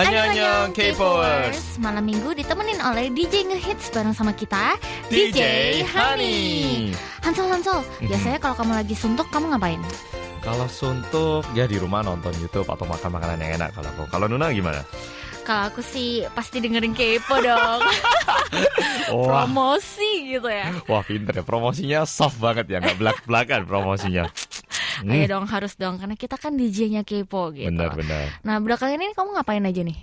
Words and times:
Annyeonghaseyo, 0.00 0.72
K-popers. 0.72 1.76
Malam 1.76 2.08
minggu 2.08 2.32
ditemenin 2.32 2.80
oleh 2.80 3.12
DJ 3.12 3.44
Ngehits 3.44 3.92
bareng 3.92 4.16
sama 4.16 4.32
kita 4.32 4.80
DJ 5.12 5.40
Honey. 5.84 6.88
Hansol 7.20 7.52
Hansol, 7.52 7.84
biasanya 8.08 8.40
kalau 8.40 8.56
kamu 8.56 8.80
lagi 8.80 8.96
suntuk 8.96 9.28
kamu 9.28 9.52
ngapain? 9.52 9.76
Kalau 10.40 10.64
suntuk 10.72 11.44
ya 11.52 11.68
di 11.68 11.76
rumah 11.76 12.00
nonton 12.00 12.32
YouTube 12.40 12.64
atau 12.64 12.88
makan 12.88 13.12
makanan 13.12 13.44
yang 13.44 13.60
enak 13.60 13.76
kalau 13.76 13.92
aku. 13.92 14.02
Kalau 14.08 14.24
Nuna 14.24 14.48
gimana? 14.56 14.80
Kalau 15.44 15.68
aku 15.68 15.84
sih 15.84 16.24
pasti 16.32 16.64
dengerin 16.64 16.96
K-pop 16.96 17.44
dong. 17.44 17.80
Promosi 19.12 20.32
gitu 20.32 20.48
ya. 20.48 20.72
wah 20.88 21.04
pinter 21.04 21.36
ya 21.36 21.44
promosinya 21.44 22.08
soft 22.08 22.40
banget 22.40 22.72
ya 22.72 22.80
nggak 22.80 22.96
belak 22.96 23.18
belakan 23.28 23.60
promosinya. 23.68 24.24
Hmm, 25.00 25.12
Ayo 25.16 25.24
dong 25.28 25.46
harus 25.48 25.72
dong 25.76 25.96
karena 25.96 26.14
kita 26.14 26.36
kan 26.36 26.54
DJ-nya 26.54 27.02
K-pop 27.02 27.56
gitu. 27.56 27.72
Benar-benar. 27.72 28.44
Nah 28.44 28.56
belakangan 28.60 29.00
ini 29.00 29.16
kamu 29.16 29.36
ngapain 29.40 29.64
aja 29.64 29.80
nih? 29.80 29.98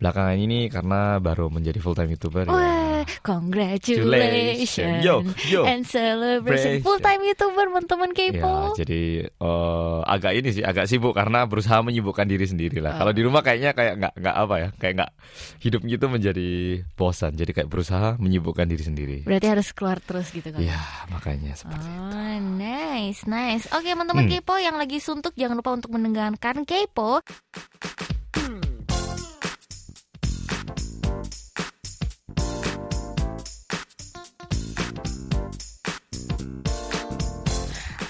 Belakangan 0.00 0.32
ini 0.34 0.72
karena 0.72 1.20
baru 1.20 1.52
menjadi 1.52 1.76
full 1.76 1.92
time 1.92 2.10
youtuber 2.10 2.48
ya. 2.48 2.50
Wah, 2.50 3.04
congratulations 3.20 5.04
Yo, 5.04 5.20
yo. 5.46 5.62
and 5.68 5.84
celebration 5.84 6.80
full 6.80 6.96
time 6.98 7.20
youtuber 7.20 7.68
teman-teman 7.68 8.10
Ya, 8.10 8.40
K-pop. 8.40 8.72
jadi 8.80 9.00
eh, 9.28 9.98
agak 10.08 10.32
ini 10.34 10.48
sih 10.50 10.64
agak 10.64 10.88
sibuk 10.88 11.12
karena 11.12 11.44
berusaha 11.44 11.84
menyibukkan 11.84 12.24
diri 12.24 12.48
sendiri 12.48 12.80
lah. 12.80 12.96
Kalau 12.96 13.12
di 13.12 13.20
rumah 13.20 13.44
kayaknya 13.44 13.76
kayak 13.76 13.94
nggak 14.00 14.12
nggak 14.16 14.36
apa 14.36 14.54
ya, 14.56 14.68
kayak 14.74 14.94
nggak 14.98 15.10
hidup 15.60 15.80
gitu 15.84 16.04
menjadi 16.08 16.48
bosan. 16.96 17.32
Jadi 17.36 17.50
kayak 17.52 17.68
berusaha 17.68 18.16
menyibukkan 18.16 18.66
diri 18.66 18.80
sendiri. 18.82 19.16
Berarti 19.28 19.46
harus 19.52 19.68
keluar 19.76 20.00
terus 20.00 20.32
gitu 20.32 20.48
kan? 20.48 20.58
Ya 20.58 20.80
makanya 21.12 21.52
seperti 21.52 21.84
Oh, 21.84 22.36
nice, 22.56 23.28
nice. 23.28 23.68
Oke, 23.76 23.92
teman-teman 23.92 24.24
Hmm. 24.24 24.32
Kepo 24.32 24.56
yang 24.56 24.80
lagi 24.80 24.96
suntuk 24.96 25.36
jangan 25.36 25.60
lupa 25.60 25.76
untuk 25.76 25.92
mendengarkan 25.92 26.64
Kepo. 26.64 27.20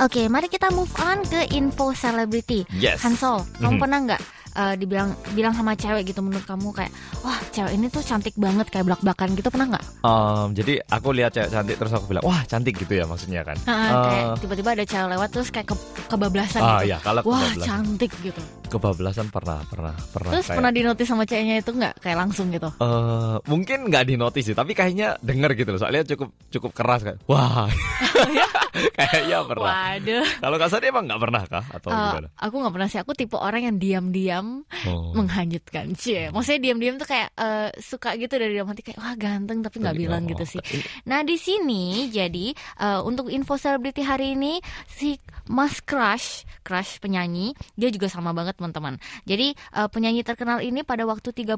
Oke, 0.01 0.27
mari 0.27 0.49
kita 0.49 0.73
move 0.73 0.89
on 0.99 1.21
ke 1.23 1.45
info 1.53 1.93
celebrity. 1.93 2.65
Yes. 2.73 3.01
Hansol, 3.01 3.45
kamu 3.55 3.77
Mhm. 3.77 3.81
pernah 3.81 3.99
nggak 4.03 4.23
eh, 4.51 4.75
dibilang 4.75 5.15
bilang 5.31 5.53
sama 5.53 5.73
cewek 5.73 6.11
gitu 6.11 6.19
menurut 6.19 6.43
kamu 6.43 6.73
kayak 6.73 6.91
wah 7.21 7.39
cewek 7.51 7.71
ini 7.71 7.87
tuh 7.87 8.03
cantik 8.03 8.35
banget 8.35 8.67
kayak 8.67 8.83
belak-belakan 8.83 9.39
gitu 9.39 9.47
pernah 9.47 9.71
nggak? 9.71 9.85
Em, 10.01 10.47
jadi 10.53 10.73
aku 10.83 11.09
lihat 11.13 11.31
cewek 11.31 11.51
cantik 11.51 11.77
terus 11.77 11.93
aku 11.93 12.05
bilang 12.09 12.25
wah 12.25 12.43
cantik 12.45 12.75
gitu 12.75 12.93
ya 12.93 13.05
maksudnya 13.05 13.45
kan. 13.45 13.55
Heeh, 13.61 13.87
Eh, 13.87 14.03
kayak 14.03 14.27
tiba-tiba 14.41 14.71
ada 14.73 14.85
cewek 14.85 15.09
lewat 15.09 15.29
terus 15.31 15.49
kayak 15.49 15.69
ke- 15.69 15.79
kebablasan 16.09 16.61
ah 16.61 16.81
gitu. 16.81 16.91
ya 16.91 16.99
kalau 16.99 17.21
Wah 17.23 17.39
kebablasan, 17.47 17.63
cantik 17.63 18.11
gitu. 18.21 18.43
Kebablasan 18.71 19.29
pernah 19.29 19.61
pernah 19.65 19.93
pernah. 20.09 20.31
Terus 20.33 20.47
kayak- 20.47 20.57
pernah 20.57 20.73
dinotis 20.73 21.05
sama 21.05 21.25
ceweknya 21.25 21.57
itu 21.59 21.71
nggak 21.71 21.95
kayak 21.99 22.19
langsung 22.19 22.49
gitu? 22.49 22.71
Eh, 22.73 23.37
mungkin 23.45 23.79
nggak 23.87 24.05
di 24.05 24.15
notice 24.15 24.47
sih, 24.47 24.57
tapi 24.57 24.73
kayaknya 24.73 25.19
denger 25.19 25.51
gitu 25.55 25.71
loh. 25.71 25.81
Soalnya 25.81 26.07
cukup 26.07 26.31
cukup 26.49 26.71
keras 26.73 27.03
kan. 27.03 27.17
Wah, 27.27 27.67
kayaknya 28.97 29.39
pernah. 29.43 29.73
Waduh. 29.97 30.25
Kalau 30.39 30.57
Kak 30.57 30.71
Sari 30.71 30.87
emang 30.89 31.05
nggak 31.05 31.21
pernah 31.21 31.43
kah 31.45 31.65
atau 31.69 31.89
Eh, 31.91 31.97
gimana? 31.97 32.29
aku 32.33 32.55
nggak 32.57 32.73
pernah 32.73 32.89
sih. 32.89 33.01
Aku 33.01 33.13
tipe 33.13 33.35
orang 33.35 33.63
yang 33.65 33.77
diam-diam 33.77 34.63
Oh. 34.87 35.13
menghanyutkan. 35.13 35.93
Cie, 35.95 36.31
maksudnya 36.31 36.61
diam-diam 36.63 36.97
tuh 36.97 37.07
kayak 37.07 37.29
eh, 37.35 37.69
suka 37.77 38.15
gitu 38.15 38.33
dari 38.33 38.55
dalam 38.55 38.71
hati 38.71 38.83
kayak 38.83 38.99
wah 38.99 39.15
ganteng 39.15 39.61
tapi 39.61 39.77
nggak 39.79 39.95
Tapi, 39.95 40.03
bilang 40.03 40.23
oh, 40.23 40.29
gitu 40.29 40.45
sih. 40.47 40.61
Nah 41.05 41.21
di 41.21 41.35
sini 41.35 41.85
jadi 42.09 42.55
eh, 42.55 43.01
untuk 43.01 43.29
info 43.29 43.57
selebriti 43.57 44.01
hari 44.01 44.33
ini 44.33 44.63
si 44.87 45.19
Mas 45.47 45.83
Crush, 45.83 46.47
Crush 46.61 47.01
penyanyi, 47.01 47.51
dia 47.75 47.91
juga 47.91 48.07
sama 48.07 48.31
banget 48.31 48.55
teman-teman. 48.61 49.01
Jadi 49.25 49.57
eh, 49.57 49.89
penyanyi 49.89 50.21
terkenal 50.21 50.61
ini 50.61 50.85
pada 50.85 51.03
waktu 51.03 51.33
31 51.33 51.57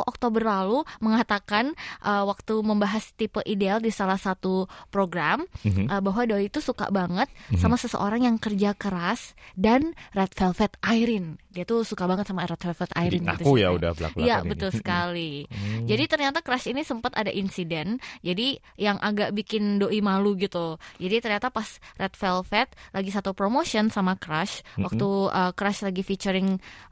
Oktober 0.00 0.38
lalu 0.40 0.86
mengatakan 1.02 1.74
eh, 2.00 2.22
waktu 2.22 2.54
membahas 2.62 3.10
tipe 3.12 3.42
ideal 3.44 3.78
di 3.78 3.90
salah 3.90 4.16
satu 4.16 4.70
program 4.88 5.42
Mhm. 5.66 5.90
eh, 5.90 6.00
bahwa 6.00 6.22
Doi 6.24 6.46
itu 6.46 6.62
suka 6.62 6.88
banget 6.88 7.26
sama 7.56 7.74
seseorang 7.74 8.22
yang 8.22 8.36
kerja 8.38 8.72
keras 8.72 9.32
dan 9.52 9.92
Red 10.12 10.30
Velvet 10.32 10.76
Irene. 10.84 11.40
Dia 11.50 11.64
tuh 11.64 11.82
suka 11.82 12.04
banget 12.04 12.26
sama 12.26 12.44
Red 12.44 12.58
Velvet 12.58 12.90
Jadi 12.90 13.00
Irene 13.00 13.24
gitu 13.32 13.46
ngaku 13.46 13.52
ya 13.56 13.68
udah 13.70 13.90
belak-belakan 13.92 14.26
Iya 14.26 14.36
betul 14.44 14.70
Mm-mm. 14.70 14.78
sekali. 14.78 15.32
Hmm. 15.46 15.86
Jadi 15.86 16.04
ternyata 16.04 16.38
Crush 16.40 16.66
ini 16.66 16.82
sempat 16.82 17.14
ada 17.14 17.30
insiden, 17.30 17.96
jadi 18.20 18.46
yang 18.76 18.98
agak 18.98 19.32
bikin 19.32 19.78
doi 19.78 19.98
malu 19.98 20.36
gitu. 20.36 20.76
Jadi 20.98 21.16
ternyata 21.18 21.48
pas 21.48 21.66
Red 21.94 22.14
Velvet 22.14 22.68
lagi 22.90 23.08
satu 23.08 23.32
promotion 23.32 23.88
sama 23.88 24.14
Crush, 24.14 24.60
waktu 24.76 25.08
uh, 25.30 25.50
Crush 25.52 25.80
lagi 25.80 26.02
featuring 26.02 26.43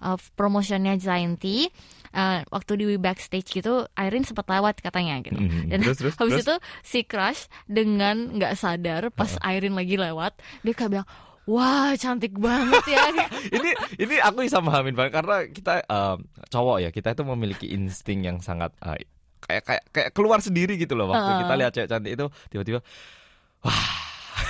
uh, 0.02 0.18
promotionnya 0.34 0.96
Zainti, 0.98 1.68
uh, 2.12 2.42
waktu 2.48 2.72
di 2.78 2.86
backstage 2.96 3.48
gitu, 3.50 3.86
Irene 3.94 4.26
sempat 4.26 4.46
lewat 4.48 4.80
katanya 4.80 5.20
gitu. 5.20 5.38
Mhm. 5.38 5.72
Dan 5.72 5.78
Terus, 5.82 5.96
terus, 5.98 6.14
habis 6.18 6.34
terus? 6.40 6.46
itu 6.46 6.54
si 6.84 7.00
Crush 7.04 7.46
dengan 7.68 8.36
nggak 8.36 8.54
sadar 8.56 9.02
pas 9.12 9.32
Irene 9.42 9.76
lagi 9.76 9.96
lewat, 9.96 10.32
dia 10.62 10.74
kayak 10.74 10.90
bilang, 10.90 11.08
wah 11.42 11.90
cantik 11.98 12.38
banget 12.38 12.84
ya. 12.86 13.02
ini 13.58 13.70
ini 13.98 14.14
aku 14.22 14.46
bisa 14.46 14.62
pahami 14.62 14.94
banget 14.94 15.12
karena 15.18 15.36
kita 15.50 15.74
em, 15.86 16.18
cowok 16.46 16.76
ya 16.86 16.90
kita 16.94 17.18
itu 17.18 17.22
memiliki 17.26 17.66
insting 17.74 18.22
yang 18.22 18.38
sangat 18.38 18.70
eh, 18.86 19.02
kayak 19.42 19.62
kayak 19.66 19.82
kayak 19.90 20.10
keluar 20.14 20.38
sendiri 20.38 20.78
gitu 20.78 20.94
loh 20.94 21.10
waktu 21.10 21.26
Heeh. 21.26 21.40
kita 21.42 21.54
lihat 21.58 21.72
cewek 21.74 21.88
cantik 21.90 22.12
itu 22.14 22.26
tiba-tiba 22.46 22.80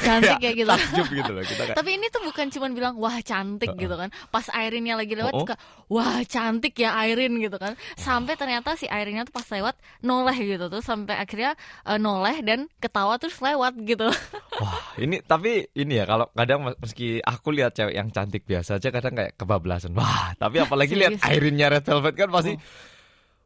cantik 0.01 0.39
ya 0.39 0.51
gitu. 0.53 0.69
takjub 0.69 1.09
gitu 1.09 1.31
loh 1.31 1.43
kita 1.43 1.63
kayak 1.65 1.77
Tapi 1.77 1.91
ini 1.95 2.07
tuh 2.09 2.23
bukan 2.23 2.47
cuman 2.49 2.71
bilang 2.73 2.95
wah 2.97 3.17
cantik 3.21 3.75
gitu 3.75 3.93
kan. 3.93 4.09
Pas 4.29 4.47
Irene-nya 4.49 4.97
lagi 4.97 5.13
lewat 5.13 5.33
Oh, 5.33 5.39
oh. 5.39 5.45
suka 5.45 5.55
wah 5.87 6.21
cantik 6.25 6.75
ya 6.75 6.97
Irene 7.05 7.37
gitu 7.39 7.57
kan. 7.57 7.77
Sampai 7.95 8.35
ternyata 8.35 8.75
si 8.75 8.87
Irene-nya 8.87 9.25
tuh 9.25 9.35
pas 9.35 9.47
lewat 9.47 9.75
noleh 10.01 10.37
gitu 10.39 10.67
tuh 10.67 10.81
sampai 10.81 11.17
akhirnya 11.17 11.53
eh, 11.85 11.99
noleh 11.99 12.41
dan 12.41 12.71
ketawa 12.79 13.17
terus 13.17 13.37
lewat 13.39 13.77
gitu. 13.83 14.09
Wah, 14.63 14.79
ini 14.97 15.21
tapi 15.21 15.67
ini 15.73 15.99
ya 15.99 16.05
kalau 16.05 16.29
kadang 16.33 16.65
mes- 16.65 16.79
meski 16.79 17.19
aku 17.19 17.51
lihat 17.51 17.73
cewek 17.73 17.93
yang 17.93 18.09
cantik 18.09 18.45
biasa 18.45 18.77
aja 18.77 18.89
kadang 18.89 19.13
kayak 19.13 19.35
kebablasan. 19.35 19.93
Wah, 19.93 20.37
tapi 20.37 20.61
apalagi 20.61 20.95
lihat? 20.95 21.19
Irene-nya 21.25 21.69
Red 21.69 21.85
Velvet 21.85 22.15
kan 22.15 22.29
pasti 22.29 22.55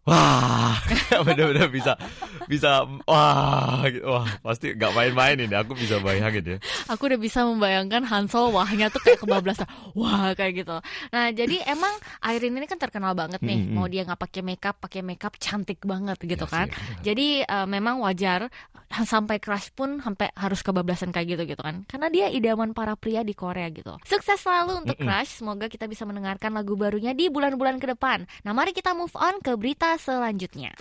Wah, 0.06 0.78
bener-bener 1.26 1.66
bisa 1.66 1.98
bisa 2.46 2.86
wah, 3.10 3.82
gitu. 3.90 4.06
wah 4.06 4.22
pasti 4.38 4.70
nggak 4.78 4.94
main-main 4.94 5.34
ini. 5.34 5.50
Aku 5.50 5.74
bisa 5.74 5.98
bayangin 5.98 6.46
ya. 6.46 6.56
Aku 6.86 7.10
udah 7.10 7.18
bisa 7.18 7.42
membayangkan 7.42 8.06
Hansol 8.06 8.54
wahnya 8.54 8.86
tuh 8.86 9.02
kayak 9.02 9.26
kebablasan. 9.26 9.66
Wah 9.98 10.30
kayak 10.38 10.62
gitu. 10.62 10.78
Nah 11.10 11.34
jadi 11.34 11.58
emang 11.66 11.90
Irene 12.22 12.62
ini 12.62 12.66
kan 12.70 12.78
terkenal 12.78 13.18
banget 13.18 13.42
nih. 13.42 13.58
Mm-mm. 13.58 13.74
Mau 13.74 13.90
dia 13.90 14.06
nggak 14.06 14.20
pakai 14.22 14.46
makeup, 14.46 14.78
pakai 14.78 15.02
makeup 15.02 15.34
cantik 15.42 15.82
banget 15.82 16.22
gitu 16.22 16.46
Iya 16.46 16.54
kan. 16.54 16.66
sih, 16.70 16.78
iya. 16.78 17.02
Jadi 17.02 17.26
eh, 17.42 17.66
memang 17.66 17.98
wajar 17.98 18.46
sampai 19.04 19.42
crush 19.42 19.74
pun 19.76 20.00
sampai 20.00 20.32
harus 20.32 20.64
kebablasan 20.64 21.12
kayak 21.12 21.36
gitu 21.36 21.42
gitu 21.52 21.60
kan. 21.60 21.84
Karena 21.90 22.08
dia 22.08 22.26
idaman 22.32 22.72
para 22.72 22.96
pria 22.96 23.20
di 23.26 23.36
Korea 23.36 23.68
gitu. 23.68 23.98
Sukses 24.06 24.40
selalu 24.40 24.86
untuk. 24.86 24.96
Crush. 24.96 25.42
Semoga 25.42 25.68
kita 25.68 25.84
bisa 25.90 26.08
mendengarkan 26.08 26.56
lagu 26.56 26.72
barunya 26.78 27.12
di 27.12 27.28
bulan-bulan 27.28 27.76
ke 27.76 27.92
depan. 27.92 28.24
Nah 28.46 28.52
mari 28.56 28.72
kita 28.72 28.96
move 28.96 29.12
on 29.18 29.42
ke 29.44 29.52
berita 29.58 29.98
selanjutnya. 30.00 30.72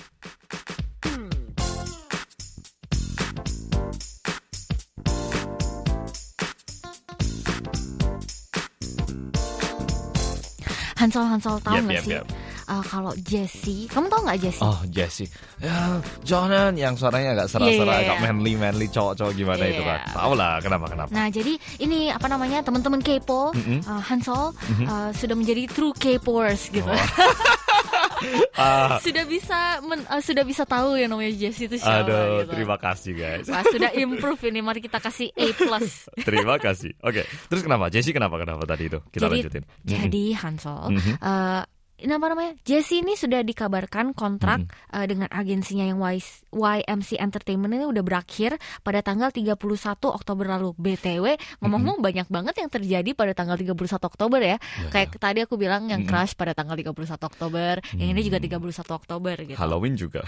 Hansol 10.95 11.27
Hansol 11.27 11.59
tahu 11.59 11.75
Yap, 11.75 11.83
nggak 11.85 11.97
yap, 11.99 12.05
sih 12.07 12.15
yap. 12.15 12.25
Eh, 12.67 12.83
kalau 12.83 13.13
Jessie, 13.17 13.85
kamu 13.85 14.05
tahu 14.07 14.21
nggak 14.23 14.39
Jessie? 14.41 14.63
Oh, 14.63 14.79
Jessie. 14.87 15.29
Ya, 15.57 15.97
Jonan 16.21 16.73
yang 16.73 16.93
suaranya 16.93 17.33
agak 17.33 17.47
serak-serak, 17.47 17.95
Iya, 17.95 18.03
agak 18.05 18.17
iya. 18.17 18.23
manly-manly 18.25 18.87
cowok-cowok 18.87 19.33
gimana 19.33 19.63
itu 19.63 19.79
Iya. 19.79 19.89
kan. 19.95 19.99
Tahu 20.11 20.31
lah 20.33 20.53
kenapa 20.59 20.85
kenapa. 20.87 21.09
Nah 21.09 21.27
jadi 21.27 21.53
ini 21.77 22.09
apa 22.09 22.25
namanya 22.25 22.59
teman-teman 22.59 22.99
Kepo 22.99 23.51
Mm-mm. 23.51 23.79
uh, 23.83 24.01
Hansol 24.01 24.51
uh, 24.83 25.09
sudah 25.11 25.33
menjadi 25.33 25.67
true 25.67 25.93
Kepoers 25.93 26.69
gitu. 26.69 26.85
Oh. 26.85 26.97
Ah, 28.55 28.97
sudah 28.97 29.27
bisa 29.27 29.53
men- 29.83 30.07
uh, 30.07 30.17
sudah 30.17 30.41
bisa 30.41 30.63
tahu 30.63 30.95
ya 30.95 31.05
namanya 31.05 31.35
Jessie 31.35 31.67
itu 31.67 31.77
siapa 31.77 32.07
aduh, 32.07 32.41
gitu. 32.41 32.51
terima 32.55 32.79
kasih 32.79 33.11
guys. 33.13 33.45
Wah, 33.45 33.61
sudah 33.61 33.91
improve 33.93 34.39
ini 34.47 34.63
mari 34.63 34.79
kita 34.79 34.97
kasih 34.97 35.29
A 35.29 35.51
plus. 35.51 36.07
terima 36.27 36.55
kasih. 36.57 36.95
Oke, 37.03 37.21
terus 37.51 37.61
kenapa? 37.61 37.91
Jessie 37.91 38.15
kenapa 38.15 38.39
kenapa 38.39 38.63
tadi 38.65 38.87
itu? 38.87 38.97
Kita 39.11 39.27
jadi 39.27 39.35
lanjutin. 39.45 39.63
jadi 39.83 40.23
Hansol 40.39 40.95
Mhm. 40.95 41.13
uh, 41.19 41.61
ini 41.95 42.11
apa 42.11 42.27
namanya 42.27 42.51
Jessie 42.67 42.99
ini 42.99 43.15
sudah 43.15 43.39
dikabarkan 43.39 44.11
kontrak 44.11 44.67
uh, 44.91 45.05
dengan 45.07 45.31
agensinya 45.31 45.87
yang 45.87 46.03
Y- 46.03 46.19
YMC 46.51 47.15
Entertainment 47.15 47.71
ini 47.71 47.87
udah 47.87 48.03
berakhir 48.03 48.59
pada 48.83 48.99
tanggal 48.99 49.31
31 49.31 49.55
Oktober 50.11 50.45
lalu. 50.45 50.75
BTW 50.75 51.39
ngomong-ngomong 51.63 52.03
banyak 52.03 52.27
banget 52.27 52.55
yang 52.59 52.67
terjadi 52.67 53.09
pada 53.15 53.31
tanggal 53.31 53.55
31 53.55 53.75
Oktober 53.95 54.39
ya. 54.43 54.57
Ya, 54.59 54.89
Kayak 54.91 55.15
tadi 55.17 55.39
aku 55.47 55.55
bilang 55.55 55.87
yang 55.87 56.03
Mm-mm. 56.03 56.11
crash 56.11 56.35
pada 56.35 56.51
tanggal 56.51 56.75
31 56.75 56.91
Oktober, 57.15 57.79
yang 57.95 58.11
ini 58.11 58.21
juga 58.21 58.43
31 58.43 58.59
Oktober 58.91 59.35
gitu. 59.47 59.57
Halloween 59.57 59.95
juga. 59.95 60.21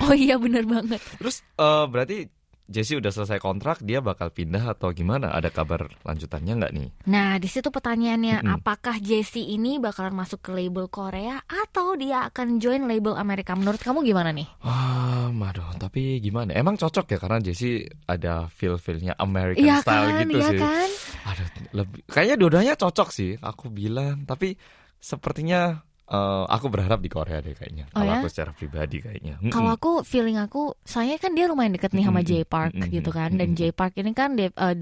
Oh 0.00 0.16
iya 0.16 0.40
bener 0.40 0.64
banget. 0.64 0.98
Terus 1.20 1.44
eh, 1.44 1.84
berarti 1.86 2.24
Jesse 2.70 2.94
udah 2.96 3.10
selesai 3.10 3.42
kontrak, 3.42 3.82
dia 3.82 3.98
bakal 3.98 4.30
pindah 4.30 4.62
atau 4.70 4.94
gimana? 4.94 5.34
Ada 5.34 5.50
kabar 5.50 5.92
lanjutannya 6.06 6.52
nggak 6.62 6.72
nih? 6.72 6.88
Nah, 7.10 7.36
di 7.36 7.50
situ 7.50 7.68
pertanyaannya, 7.68 8.40
Mm-mm. 8.40 8.54
apakah 8.56 8.96
Jessie 9.02 9.52
ini 9.52 9.76
bakalan 9.82 10.14
masuk 10.14 10.40
ke 10.40 10.50
label 10.54 10.86
Korea 10.86 11.42
atau 11.44 11.98
dia 11.98 12.24
akan 12.30 12.62
join 12.62 12.86
label 12.86 13.18
Amerika? 13.18 13.52
Menurut 13.58 13.82
kamu 13.82 14.06
gimana 14.06 14.30
nih? 14.32 14.46
Ah, 14.62 15.28
aduh, 15.28 15.68
tapi 15.76 16.16
gimana? 16.22 16.56
Emang 16.56 16.80
cocok 16.80 17.12
ya 17.12 17.18
karena 17.20 17.42
Jesse 17.44 17.84
ada 18.08 18.48
feel-feelnya 18.48 19.18
American 19.20 19.60
Iya 19.68 19.76
style 19.84 20.08
kan, 20.08 20.20
gitu 20.24 20.36
iya 20.40 20.48
sih. 20.48 20.60
kan? 20.62 20.88
Aduh, 21.28 21.48
lebih 21.76 22.00
kayaknya 22.08 22.36
dua-duanya 22.40 22.74
cocok 22.80 23.08
sih, 23.12 23.30
aku 23.36 23.68
bilang. 23.68 24.24
Tapi 24.24 24.56
sepertinya 24.96 25.82
eh, 26.12 26.44
aku 26.52 26.66
berharap 26.68 27.00
di 27.00 27.08
Korea 27.08 27.40
deh 27.40 27.56
kayaknya. 27.56 27.88
Oh 27.96 28.04
Kalau 28.04 28.12
ya? 28.12 28.20
aku 28.20 28.28
secara 28.28 28.50
pribadi 28.52 28.96
kayaknya. 29.00 29.34
Kalau 29.48 29.70
aku 29.72 29.92
feeling 30.04 30.36
aku, 30.36 30.76
soalnya 30.84 31.16
kan 31.16 31.32
dia 31.32 31.48
lumayan 31.48 31.72
deket 31.72 31.96
nih 31.96 32.04
sama 32.04 32.20
Mm-mm, 32.20 32.28
J 32.28 32.32
Park 32.44 32.72
gitu 32.76 33.10
kan, 33.10 33.30
dan 33.34 33.48
mm-mm. 33.52 33.58
J 33.58 33.60
Park 33.72 33.92
ini 33.96 34.12
kan 34.12 34.36
de, 34.36 34.52
uh, 34.52 34.74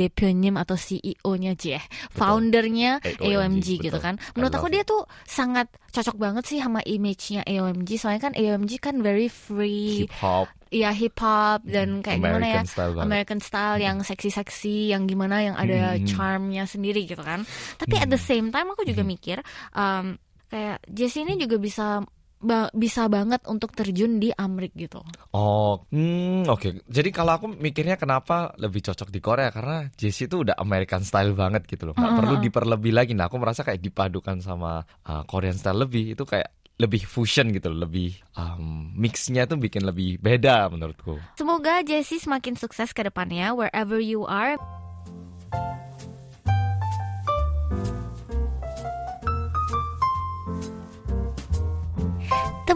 atau 0.61 0.77
CEO-nya 0.77 1.53
J, 1.55 1.79
foundernya 2.11 2.99
AOMG, 3.01 3.23
AOMG 3.23 3.69
gitu 3.79 3.97
betul. 3.97 4.03
kan. 4.03 4.15
I 4.19 4.35
Menurut 4.35 4.53
aku 4.59 4.67
dia 4.69 4.83
tuh 4.83 5.07
sangat 5.25 5.71
cocok 5.91 6.17
banget 6.19 6.45
sih 6.47 6.59
sama 6.59 6.83
image-nya 6.83 7.47
AOMG, 7.47 7.89
soalnya 7.99 8.31
kan 8.31 8.35
AOMG 8.35 8.73
kan 8.83 8.99
very 9.03 9.31
free, 9.31 10.07
hip 10.07 10.15
hop, 10.19 10.47
ya 10.71 10.95
hip 10.95 11.19
hop 11.19 11.67
dan 11.67 11.99
kayak 11.99 12.23
gimana 12.23 12.47
ya, 12.47 12.63
American 12.63 12.71
style 12.71 12.93
banget. 12.95 13.07
American 13.11 13.41
style 13.43 13.79
yang 13.83 13.97
seksi-seksi, 14.07 14.95
yang 14.95 15.03
gimana 15.11 15.43
yang 15.43 15.57
ada 15.59 15.99
Mm-mm. 15.99 16.07
charmnya 16.07 16.65
sendiri 16.65 17.05
gitu 17.11 17.21
kan. 17.21 17.43
Tapi 17.77 17.95
at 17.99 18.09
the 18.09 18.21
same 18.21 18.55
time 18.55 18.71
aku 18.71 18.87
juga 18.87 19.03
mikir 19.03 19.43
um, 19.75 20.15
kayak 20.51 20.83
Jessie 20.91 21.23
ini 21.23 21.39
juga 21.39 21.57
bisa 21.57 22.03
ba- 22.41 22.73
bisa 22.73 23.07
banget 23.07 23.45
untuk 23.47 23.77
terjun 23.77 24.19
di 24.19 24.33
Amrik 24.33 24.73
gitu. 24.75 25.05
Oh, 25.37 25.85
hmm, 25.93 26.49
oke. 26.49 26.83
Jadi 26.89 27.09
kalau 27.13 27.37
aku 27.37 27.47
mikirnya 27.53 28.01
kenapa 28.01 28.57
lebih 28.57 28.81
cocok 28.81 29.13
di 29.13 29.21
Korea 29.21 29.53
karena 29.53 29.87
Jessie 29.95 30.27
itu 30.27 30.43
udah 30.43 30.57
American 30.59 31.05
style 31.05 31.37
banget 31.37 31.69
gitu 31.69 31.93
loh. 31.93 31.95
Nggak 31.95 32.11
Mm-mm. 32.11 32.21
perlu 32.25 32.35
diperlebih 32.41 32.93
lagi. 32.97 33.13
Nah, 33.13 33.29
aku 33.29 33.37
merasa 33.37 33.63
kayak 33.63 33.85
dipadukan 33.85 34.41
sama 34.41 34.83
uh, 35.07 35.23
Korean 35.29 35.55
style 35.55 35.85
lebih 35.85 36.17
itu 36.17 36.25
kayak 36.25 36.51
lebih 36.81 37.05
fusion 37.05 37.53
gitu 37.53 37.69
loh, 37.69 37.85
lebih 37.85 38.17
um, 38.41 38.89
mixnya 38.97 39.45
tuh 39.45 39.61
bikin 39.61 39.85
lebih 39.85 40.17
beda 40.17 40.65
menurutku. 40.73 41.21
Semoga 41.37 41.85
Jessie 41.85 42.17
semakin 42.17 42.57
sukses 42.57 42.97
ke 42.97 43.05
depannya 43.05 43.53
wherever 43.53 44.01
you 44.01 44.25
are. 44.25 44.57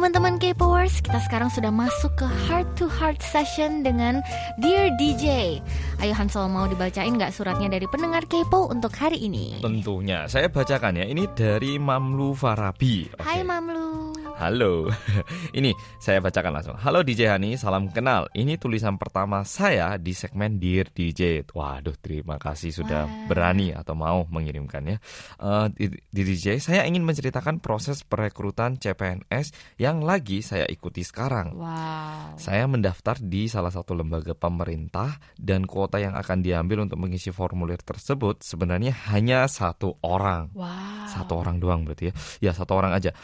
Teman-teman 0.04 0.36
K-Powers, 0.36 1.00
kita 1.00 1.16
sekarang 1.16 1.48
sudah 1.48 1.72
masuk 1.72 2.12
ke 2.20 2.28
Heart 2.28 2.76
to 2.76 2.92
Heart 2.92 3.24
Session 3.24 3.80
dengan 3.80 4.20
Dear 4.60 4.92
DJ. 5.00 5.56
Ayo 5.96 6.12
Hansol 6.12 6.52
mau 6.52 6.68
dibacain 6.68 7.08
nggak 7.08 7.32
suratnya 7.32 7.72
dari 7.72 7.88
pendengar 7.88 8.28
K-Po 8.28 8.68
untuk 8.68 8.92
hari 9.00 9.16
ini? 9.24 9.64
Tentunya 9.64 10.28
saya 10.28 10.52
bacakan 10.52 11.00
ya. 11.00 11.08
Ini 11.08 11.24
dari 11.32 11.80
Mamlu 11.80 12.36
Farabi. 12.36 13.16
Oke. 13.16 13.24
Hai 13.24 13.48
Mamlu. 13.48 14.13
Halo, 14.34 14.90
ini 15.58 15.70
saya 16.02 16.18
bacakan 16.18 16.58
langsung. 16.58 16.74
Halo 16.74 17.06
DJ 17.06 17.30
Hani, 17.30 17.54
salam 17.54 17.86
kenal. 17.86 18.26
Ini 18.34 18.58
tulisan 18.58 18.98
pertama 18.98 19.46
saya 19.46 19.94
di 19.94 20.10
segmen 20.10 20.58
Dear 20.58 20.90
DJ. 20.90 21.46
Waduh, 21.46 21.94
terima 22.02 22.34
kasih 22.42 22.74
sudah 22.74 23.06
Wah. 23.06 23.30
berani 23.30 23.70
atau 23.70 23.94
mau 23.94 24.26
mengirimkannya. 24.26 24.98
Eh, 25.38 25.66
di, 25.78 25.86
di 26.10 26.22
DJ, 26.26 26.58
saya 26.58 26.82
ingin 26.82 27.06
menceritakan 27.06 27.62
proses 27.62 28.02
perekrutan 28.02 28.74
CPNS 28.74 29.78
yang 29.78 30.02
lagi 30.02 30.42
saya 30.42 30.66
ikuti 30.66 31.06
sekarang. 31.06 31.54
Wow. 31.54 32.34
Saya 32.34 32.66
mendaftar 32.66 33.22
di 33.22 33.46
salah 33.46 33.70
satu 33.70 33.94
lembaga 33.94 34.34
pemerintah 34.34 35.14
dan 35.38 35.62
kuota 35.62 36.02
yang 36.02 36.18
akan 36.18 36.42
diambil 36.42 36.82
untuk 36.82 36.98
mengisi 36.98 37.30
formulir 37.30 37.78
tersebut 37.78 38.42
sebenarnya 38.42 38.98
hanya 39.14 39.46
satu 39.46 39.94
orang. 40.02 40.50
Wow. 40.58 41.06
Satu 41.06 41.38
orang 41.38 41.62
doang 41.62 41.86
berarti 41.86 42.10
ya. 42.10 42.50
Ya 42.50 42.52
satu 42.52 42.74
orang 42.74 42.90
aja. 42.98 43.14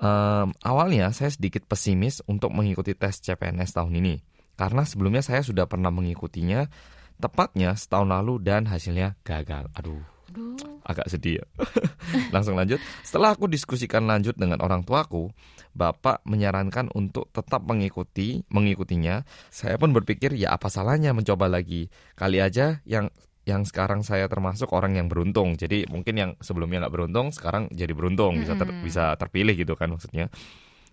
Em, 0.00 0.48
awalnya 0.64 1.12
saya 1.12 1.28
sedikit 1.32 1.66
pesimis 1.68 2.24
untuk 2.24 2.54
mengikuti 2.54 2.96
tes 2.96 3.20
CPNS 3.20 3.76
tahun 3.76 3.92
ini. 3.98 4.14
Karena 4.56 4.84
sebelumnya 4.84 5.24
saya 5.24 5.40
sudah 5.40 5.64
pernah 5.64 5.88
mengikutinya 5.88 6.68
tepatnya 7.18 7.74
setahun 7.78 8.08
lalu 8.10 8.42
dan 8.42 8.66
hasilnya 8.68 9.16
gagal. 9.22 9.70
Aduh, 9.78 10.02
Aduh. 10.32 10.58
agak 10.84 11.06
sedih 11.08 11.40
ya. 11.40 11.46
Langsung 12.34 12.58
lanjut. 12.58 12.82
Setelah 13.06 13.34
aku 13.34 13.46
diskusikan 13.46 14.04
lanjut 14.04 14.36
dengan 14.36 14.60
orang 14.60 14.82
tuaku, 14.82 15.32
Bapak 15.72 16.20
menyarankan 16.28 16.92
untuk 16.92 17.32
tetap 17.32 17.64
mengikuti 17.64 18.44
mengikutinya. 18.52 19.24
Saya 19.48 19.80
pun 19.80 19.96
berpikir 19.96 20.36
ya 20.36 20.52
apa 20.52 20.68
salahnya 20.68 21.16
mencoba 21.16 21.48
lagi. 21.48 21.88
Kali 22.12 22.44
aja 22.44 22.84
yang 22.84 23.08
yang 23.42 23.66
sekarang 23.66 24.06
saya 24.06 24.30
termasuk 24.30 24.70
orang 24.70 24.94
yang 24.94 25.10
beruntung. 25.10 25.58
Jadi 25.58 25.90
mungkin 25.90 26.14
yang 26.14 26.30
sebelumnya 26.38 26.86
nggak 26.86 26.94
beruntung 26.94 27.34
sekarang 27.34 27.66
jadi 27.74 27.90
beruntung 27.90 28.38
bisa 28.38 28.54
ter- 28.54 28.78
bisa 28.86 29.04
terpilih 29.18 29.54
gitu 29.58 29.74
kan 29.74 29.90
maksudnya. 29.90 30.30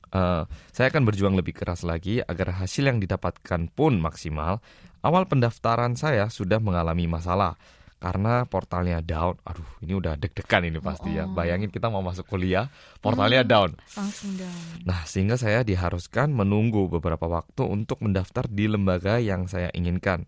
Eh, 0.10 0.44
saya 0.74 0.88
akan 0.90 1.06
berjuang 1.06 1.38
lebih 1.38 1.54
keras 1.54 1.86
lagi 1.86 2.18
agar 2.26 2.58
hasil 2.58 2.90
yang 2.90 2.98
didapatkan 2.98 3.70
pun 3.70 4.02
maksimal. 4.02 4.58
Awal 5.06 5.30
pendaftaran 5.30 5.94
saya 5.96 6.28
sudah 6.28 6.58
mengalami 6.58 7.06
masalah 7.06 7.56
karena 8.00 8.48
portalnya 8.48 9.04
down. 9.04 9.38
Aduh, 9.44 9.68
ini 9.84 9.94
udah 9.94 10.16
deg-degan 10.16 10.66
ini 10.66 10.80
pasti 10.80 11.14
ya. 11.14 11.28
Oh. 11.28 11.36
Bayangin 11.36 11.70
kita 11.70 11.92
mau 11.92 12.02
masuk 12.02 12.26
kuliah, 12.26 12.72
portalnya 13.04 13.44
down. 13.46 13.76
Langsung 13.94 14.34
down. 14.40 14.60
Nah, 14.88 15.04
sehingga 15.06 15.36
saya 15.36 15.62
diharuskan 15.62 16.32
menunggu 16.32 16.88
beberapa 16.88 17.28
waktu 17.28 17.68
untuk 17.68 18.02
mendaftar 18.02 18.48
di 18.50 18.72
lembaga 18.72 19.20
yang 19.20 19.46
saya 19.46 19.70
inginkan. 19.76 20.26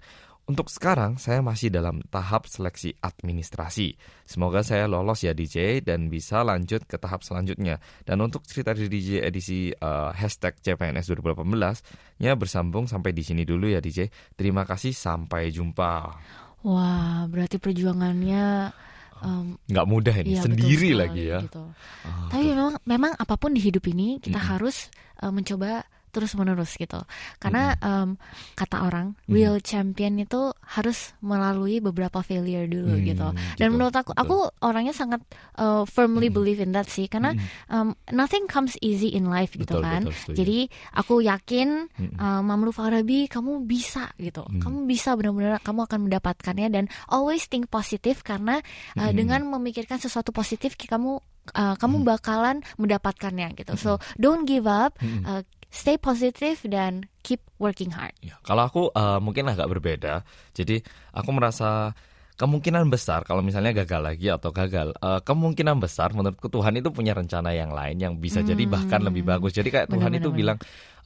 Untuk 0.51 0.68
sekarang, 0.68 1.15
saya 1.15 1.39
masih 1.39 1.71
dalam 1.71 2.03
tahap 2.12 2.44
seleksi 2.44 2.92
administrasi. 3.00 3.95
Semoga 4.27 4.68
saya 4.68 4.83
lolos 4.83 5.24
ya 5.24 5.31
DJ 5.31 5.80
dan 5.80 6.12
bisa 6.12 6.44
lanjut 6.44 6.83
ke 6.83 7.00
tahap 7.00 7.24
selanjutnya. 7.24 7.80
Dan 8.03 8.19
untuk 8.19 8.44
cerita 8.44 8.75
di 8.75 8.92
DJ 8.92 9.24
edisi 9.24 9.71
eh, 9.71 10.09
hashtag 10.12 10.59
CPNS 10.59 11.07
2018-nya 11.15 12.36
bersambung 12.36 12.83
sampai 12.83 13.15
di 13.15 13.24
sini 13.24 13.48
dulu 13.48 13.71
ya 13.71 13.80
DJ. 13.80 14.12
Terima 14.36 14.68
kasih, 14.68 14.92
sampai 14.92 15.56
jumpa. 15.56 16.19
Wah, 16.68 17.31
berarti 17.31 17.56
perjuangannya 17.56 18.75
um, 19.24 19.56
Nggak 19.71 19.88
mudah 19.88 20.15
ini, 20.19 20.36
iya, 20.36 20.44
betul 20.44 20.51
sendiri 20.51 20.89
sekali, 20.92 21.00
lagi 21.00 21.24
ya. 21.31 21.39
gitu. 21.48 21.63
Ah, 22.03 22.27
Tapi 22.27 22.44
memang 22.51 22.74
memang 22.83 23.12
apa 23.15 23.39
pun 23.39 23.56
di 23.56 23.63
hidup 23.63 23.88
ini 23.88 24.19
kita 24.19 24.36
Mm-mm. 24.36 24.51
harus 24.51 24.92
uh, 25.24 25.31
mencoba 25.31 25.88
terus 26.12 26.36
menerus 26.36 26.75
gitu. 26.75 27.00
Karena 27.40 27.74
um, 27.80 28.19
kata 28.54 28.84
orang 28.84 29.16
Mm-mm. 29.16 29.31
real 29.31 29.56
champion 29.60 30.19
itu 30.19 30.52
harus 30.62 31.16
melalui 31.19 31.80
beberapa 31.80 32.20
failure 32.20 32.68
dulu 32.68 32.94
Hmm, 32.94 33.08
gitu. 33.08 33.27
Dan 33.56 33.68
gitu, 33.68 33.74
menurut 33.74 33.96
aku 33.96 34.12
betul. 34.12 34.22
aku 34.22 34.38
orangnya 34.62 34.91
sangat 34.91 35.24
uh, 35.58 35.88
firmly 35.88 36.27
Mm-mm. 36.27 36.36
believe 36.36 36.60
in 36.60 36.75
that 36.75 36.86
sih 36.86 37.08
karena 37.08 37.32
Mm-mm. 37.32 37.72
um, 37.72 37.88
nothing 38.12 38.46
comes 38.46 38.75
easy 38.80 39.10
in 39.10 39.25
life 39.25 39.56
gitu 39.56 39.80
Betul, 39.80 39.82
kan. 39.82 40.01
betul, 40.03 40.13
setuju. 40.13 40.36
Jadi 40.38 40.60
aku 40.94 41.13
yakin 41.24 41.68
Mm-mm. 41.88 42.20
uh, 42.20 42.41
Mamlu 42.44 42.70
Farabi 42.70 43.25
kamu 43.25 43.63
bisa 43.63 44.12
gitu. 44.20 44.44
Hmm. 44.44 44.60
Kamu 44.60 44.84
bisa 44.84 45.15
benar-benar 45.15 45.63
kamu 45.63 45.88
akan 45.88 46.00
mendapatkannya 46.06 46.68
dan 46.68 46.86
always 47.08 47.48
think 47.48 47.72
positif 47.72 48.20
karena 48.22 48.60
uh, 48.94 49.08
Mm-mm. 49.08 49.15
dengan 49.15 49.39
memikirkan 49.48 49.98
sesuatu 49.98 50.30
positif 50.30 50.75
kamu 50.75 51.22
uh, 51.53 51.75
kamu 51.77 51.96
Hmm. 52.01 52.08
bakalan 52.08 52.58
mendapatkannya 52.75 53.53
gitu. 53.56 53.74
So 53.77 53.91
don't 54.18 54.44
give 54.44 54.65
up, 54.65 54.98
uh, 55.00 55.46
stay 55.72 55.96
positif 55.96 56.62
dan 56.68 57.08
keep 57.24 57.40
working 57.58 57.96
hard. 57.96 58.13
Ya, 58.20 58.36
kalau 58.44 58.68
aku 58.68 58.82
eh, 58.92 59.20
mungkin 59.24 59.48
agak 59.48 59.72
berbeda. 59.72 60.22
Jadi 60.51 60.84
aku 61.16 61.30
merasa 61.32 61.96
kemungkinan 62.36 62.90
besar 62.90 63.22
kalau 63.22 63.46
misalnya 63.46 63.70
gagal 63.86 64.01
lagi 64.01 64.28
atau 64.28 64.50
gagal, 64.51 64.92
eh, 64.98 65.20
kemungkinan 65.24 65.78
besar 65.80 66.12
menurutku 66.12 66.50
Tuhan 66.50 66.75
itu 66.75 66.90
punya 66.92 67.13
rencana 67.16 67.54
yang 67.54 67.72
lain 67.72 67.98
yang 68.01 68.13
bisa 68.18 68.42
jadi 68.42 68.66
bahkan 68.68 69.00
Hmm. 69.00 69.10
lebih 69.13 69.24
bagus. 69.24 69.56
Jadi 69.56 69.70
kayak 69.70 69.88
Tuhan 69.94 70.12
Benar, 70.12 70.22
itu 70.22 70.30
bilang, 70.34 70.58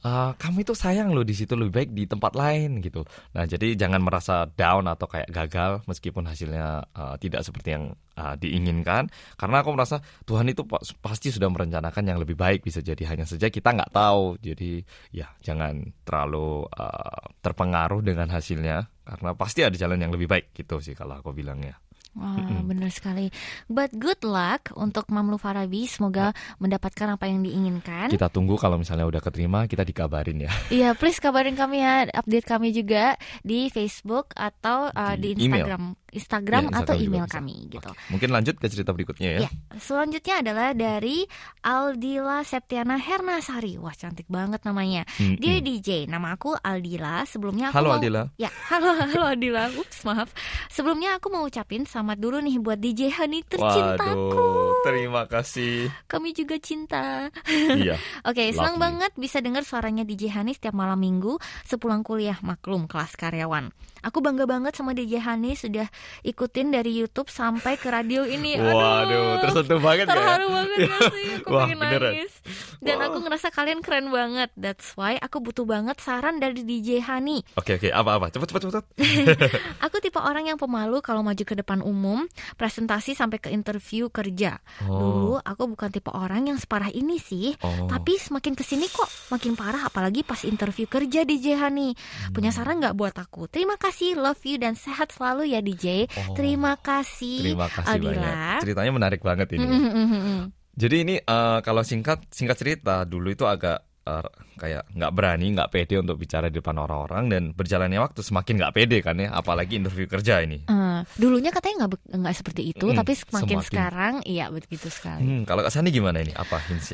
"Eh, 0.06 0.30
kamu 0.38 0.62
itu 0.62 0.74
sayang 0.78 1.10
loh 1.10 1.26
di 1.26 1.34
situ 1.34 1.58
lebih 1.58 1.72
baik 1.82 1.90
di 1.98 2.04
tempat 2.06 2.32
lain 2.38 2.78
gitu. 2.78 3.02
Nah 3.34 3.42
jadi 3.42 3.74
jangan 3.74 3.98
merasa 3.98 4.46
down 4.46 4.86
atau 4.86 5.10
kayak 5.10 5.26
gagal 5.34 5.82
meskipun 5.90 6.30
hasilnya 6.30 6.86
eh, 6.94 7.14
tidak 7.18 7.42
seperti 7.42 7.74
yang 7.74 7.84
eh, 8.14 8.34
diinginkan. 8.38 9.10
Karena 9.34 9.56
aku 9.66 9.74
merasa 9.74 9.98
Tuhan 10.22 10.46
itu 10.52 10.62
pa- 10.62 10.82
pasti 11.02 11.34
sudah 11.34 11.50
merencanakan 11.50 12.04
yang 12.06 12.18
lebih 12.22 12.38
baik 12.38 12.62
bisa 12.62 12.78
jadi 12.78 13.02
hanya 13.10 13.26
saja 13.26 13.50
kita 13.50 13.74
nggak 13.74 13.90
tahu. 13.90 14.38
Jadi 14.38 14.78
ya 15.10 15.26
jangan 15.42 15.82
terlalu 16.06 16.70
eh, 16.70 17.22
terpengaruh 17.42 18.00
dengan 18.06 18.30
hasilnya 18.30 18.86
karena 19.02 19.30
pasti 19.34 19.66
ada 19.66 19.74
jalan 19.74 19.98
yang 19.98 20.12
lebih 20.14 20.30
baik 20.30 20.54
gitu 20.54 20.78
sih 20.78 20.94
kalau 20.94 21.18
aku 21.18 21.34
bilangnya. 21.34 21.74
Wah, 22.16 22.32
Mm-mm. 22.32 22.64
benar 22.64 22.88
sekali. 22.88 23.28
But 23.68 23.92
good 23.92 24.24
luck 24.24 24.72
untuk 24.72 25.12
Mamlu 25.12 25.36
Farabi. 25.36 25.84
Semoga 25.84 26.32
mendapatkan 26.56 27.12
apa 27.12 27.28
yang 27.28 27.44
diinginkan. 27.44 28.08
Kita 28.08 28.32
tunggu 28.32 28.56
kalau 28.56 28.80
misalnya 28.80 29.04
udah 29.04 29.20
keterima 29.20 29.68
kita 29.68 29.84
dikabarin 29.84 30.48
ya. 30.48 30.52
Iya, 30.72 30.88
please 30.96 31.20
kabarin 31.20 31.54
kami 31.54 31.84
ya, 31.84 32.08
update 32.08 32.48
kami 32.48 32.72
juga 32.72 33.20
di 33.44 33.68
Facebook 33.68 34.32
atau 34.32 34.88
uh, 34.88 35.14
Di 35.14 35.36
di 35.36 35.44
email. 35.44 35.96
Instagram 36.08 36.68
Ya, 36.68 36.80
atau 36.80 36.94
Instagram 36.94 36.98
juga 36.98 37.08
email 37.12 37.26
kami 37.26 37.56
gitu. 37.68 37.88
Oke, 37.88 38.02
Mungkin 38.08 38.28
lanjut 38.30 38.54
ke 38.56 38.66
cerita 38.66 38.90
berikutnya 38.90 39.28
ya. 39.32 39.40
Ya, 39.44 39.50
selanjutnya 39.76 40.34
adalah 40.40 40.68
dari 40.70 41.26
Aldila 41.60 42.40
Septiana 42.40 42.94
Hernasari. 42.94 43.74
Wah, 43.76 43.92
cantik 43.92 44.24
banget 44.26 44.62
namanya. 44.62 45.02
Mm-mm. 45.16 45.36
Dia 45.36 45.58
DJ. 45.58 46.06
Nama 46.06 46.32
aku 46.32 46.54
Aldila. 46.54 47.24
Sebelumnya 47.24 47.68
aku 47.68 47.76
Halo 47.76 47.88
mau- 47.90 47.96
Aldila. 47.98 48.22
Ya, 48.36 48.50
halo 48.70 48.94
halo 48.94 49.22
Aldila. 49.26 49.68
Ups, 49.74 50.02
maaf. 50.02 50.30
Sebelumnya 50.68 51.16
aku 51.16 51.28
mau 51.28 51.42
ucapin 51.42 51.82
selamat 51.82 52.16
dulu 52.16 52.38
nih 52.38 52.56
buat 52.58 52.78
DJ 52.78 53.10
Hani 53.12 53.42
tercintaku. 53.42 54.30
Waduh, 54.30 54.72
terima 54.82 55.26
kasih. 55.26 55.90
Kami 56.06 56.32
juga 56.32 56.56
cinta. 56.56 57.28
iya. 57.74 57.98
Oke, 58.28 58.50
senang 58.50 58.76
Lovely. 58.76 58.84
banget 58.86 59.12
bisa 59.18 59.38
dengar 59.38 59.62
suaranya 59.62 60.02
DJ 60.02 60.30
Hani 60.30 60.52
setiap 60.52 60.72
malam 60.72 60.96
minggu 60.96 61.36
sepulang 61.62 62.00
kuliah 62.00 62.38
maklum 62.40 62.86
kelas 62.86 63.14
karyawan. 63.14 63.74
Aku 64.06 64.22
bangga 64.22 64.46
banget 64.46 64.72
sama 64.72 64.94
DJ 64.94 65.18
Hani 65.18 65.52
sudah 65.52 65.90
ikutin 66.22 66.70
dari 66.70 66.94
YouTube 66.94 67.26
sampai 67.26 67.74
ke 67.74 67.90
radio 67.90 68.22
ini. 68.22 68.54
Aduh, 68.54 68.70
Waduh, 68.70 69.28
tersentuh 69.40 69.78
banget 69.78 70.06
ya. 70.06 70.14
terharu 70.14 70.46
banget 70.48 70.78
gak 70.86 71.00
sih? 71.10 71.26
Aku 71.36 71.48
Wah, 71.50 71.66
pengen 71.66 71.78
beneran. 71.80 72.12
nangis. 72.14 72.32
Dan 72.78 72.96
aku 73.00 73.16
ngerasa 73.18 73.48
kalian 73.48 73.80
keren 73.80 74.08
banget. 74.08 74.54
That's 74.54 74.94
why 74.94 75.16
aku 75.16 75.40
butuh 75.40 75.64
banget 75.64 75.98
saran 75.98 76.38
dari 76.38 76.60
DJ 76.60 77.02
Hani. 77.02 77.42
Oke 77.54 77.74
oke, 77.74 77.88
apa-apa? 77.88 78.30
Cepet 78.30 78.46
cepet 78.46 78.62
cepet. 78.64 78.84
Aku 79.86 79.96
tipe 79.98 80.18
orang 80.18 80.44
yang 80.44 80.56
pemalu 80.56 81.00
kalau 81.00 81.20
maju 81.20 81.40
ke 81.40 81.54
depan 81.54 81.80
umum, 81.80 82.26
presentasi 82.54 83.12
sampai 83.12 83.38
ke 83.38 83.48
interview 83.48 84.06
kerja. 84.06 84.60
Dulu 84.80 85.40
aku 85.40 85.66
bukan 85.66 85.88
tipe 85.88 86.10
orang 86.10 86.46
yang 86.46 86.58
separah 86.58 86.90
ini 86.90 87.16
sih. 87.16 87.56
Oh. 87.58 87.88
Tapi 87.88 88.14
semakin 88.14 88.52
ke 88.52 88.62
sini 88.62 88.86
kok 88.86 89.08
makin 89.28 89.54
parah 89.54 89.82
apalagi 89.82 90.20
pas 90.20 90.44
interview 90.44 90.84
kerja 90.84 91.24
DJ 91.24 91.56
Hani. 91.56 91.96
Punya 92.30 92.44
Hmm. 92.48 92.58
saran 92.58 92.76
nggak 92.76 92.92
buat 92.92 93.16
aku? 93.16 93.48
Terima 93.48 93.74
kasih, 93.74 93.95
love 94.12 94.40
you 94.42 94.56
dan 94.56 94.74
sehat 94.74 95.08
selalu 95.10 95.48
ya 95.48 95.60
DJ. 95.60 96.04
Oh. 96.28 96.34
Terima 96.34 96.76
kasih. 96.76 97.40
Terima 97.42 97.66
kasih 97.66 97.96
Aldila. 97.96 98.12
banyak. 98.12 98.60
Ceritanya 98.60 98.92
menarik 98.92 99.20
banget 99.20 99.48
ini. 99.54 99.64
Mm. 99.64 100.42
Jadi 100.76 100.96
ini 101.00 101.14
eh, 101.16 101.58
kalau 101.60 101.80
singkat 101.80 102.28
singkat 102.28 102.56
cerita 102.56 103.02
dulu 103.02 103.32
itu 103.32 103.42
agak 103.42 103.80
eh, 104.04 104.28
kayak 104.56 104.84
nggak 104.92 105.12
berani, 105.12 105.56
nggak 105.56 105.68
pede 105.68 105.96
untuk 105.96 106.16
bicara 106.16 106.48
di 106.48 106.60
depan 106.60 106.76
orang-orang 106.76 107.24
dan 107.26 107.42
berjalannya 107.50 107.96
waktu 107.96 108.20
semakin 108.20 108.54
nggak 108.60 108.74
pede 108.76 108.98
kan 109.00 109.16
ya, 109.16 109.32
apalagi 109.32 109.80
interview 109.80 110.04
kerja 110.04 110.40
ini. 110.40 110.68
Eh, 110.68 111.00
dulunya 111.16 111.48
katanya 111.48 111.88
nggak 111.88 112.12
nggak 112.12 112.36
seperti 112.36 112.62
itu, 112.70 112.92
Mm, 112.92 112.96
tapi 112.96 113.12
semakin, 113.16 113.40
semakin. 113.56 113.64
sekarang 113.64 114.14
iya 114.24 114.52
begitu 114.52 114.92
sekali. 114.92 115.24
Hmm, 115.24 115.42
kalau 115.44 115.64
Kak 115.64 115.72
Sani 115.72 115.88
gimana 115.88 116.20
ini? 116.20 116.32
Apa 116.32 116.60
hints 116.60 116.92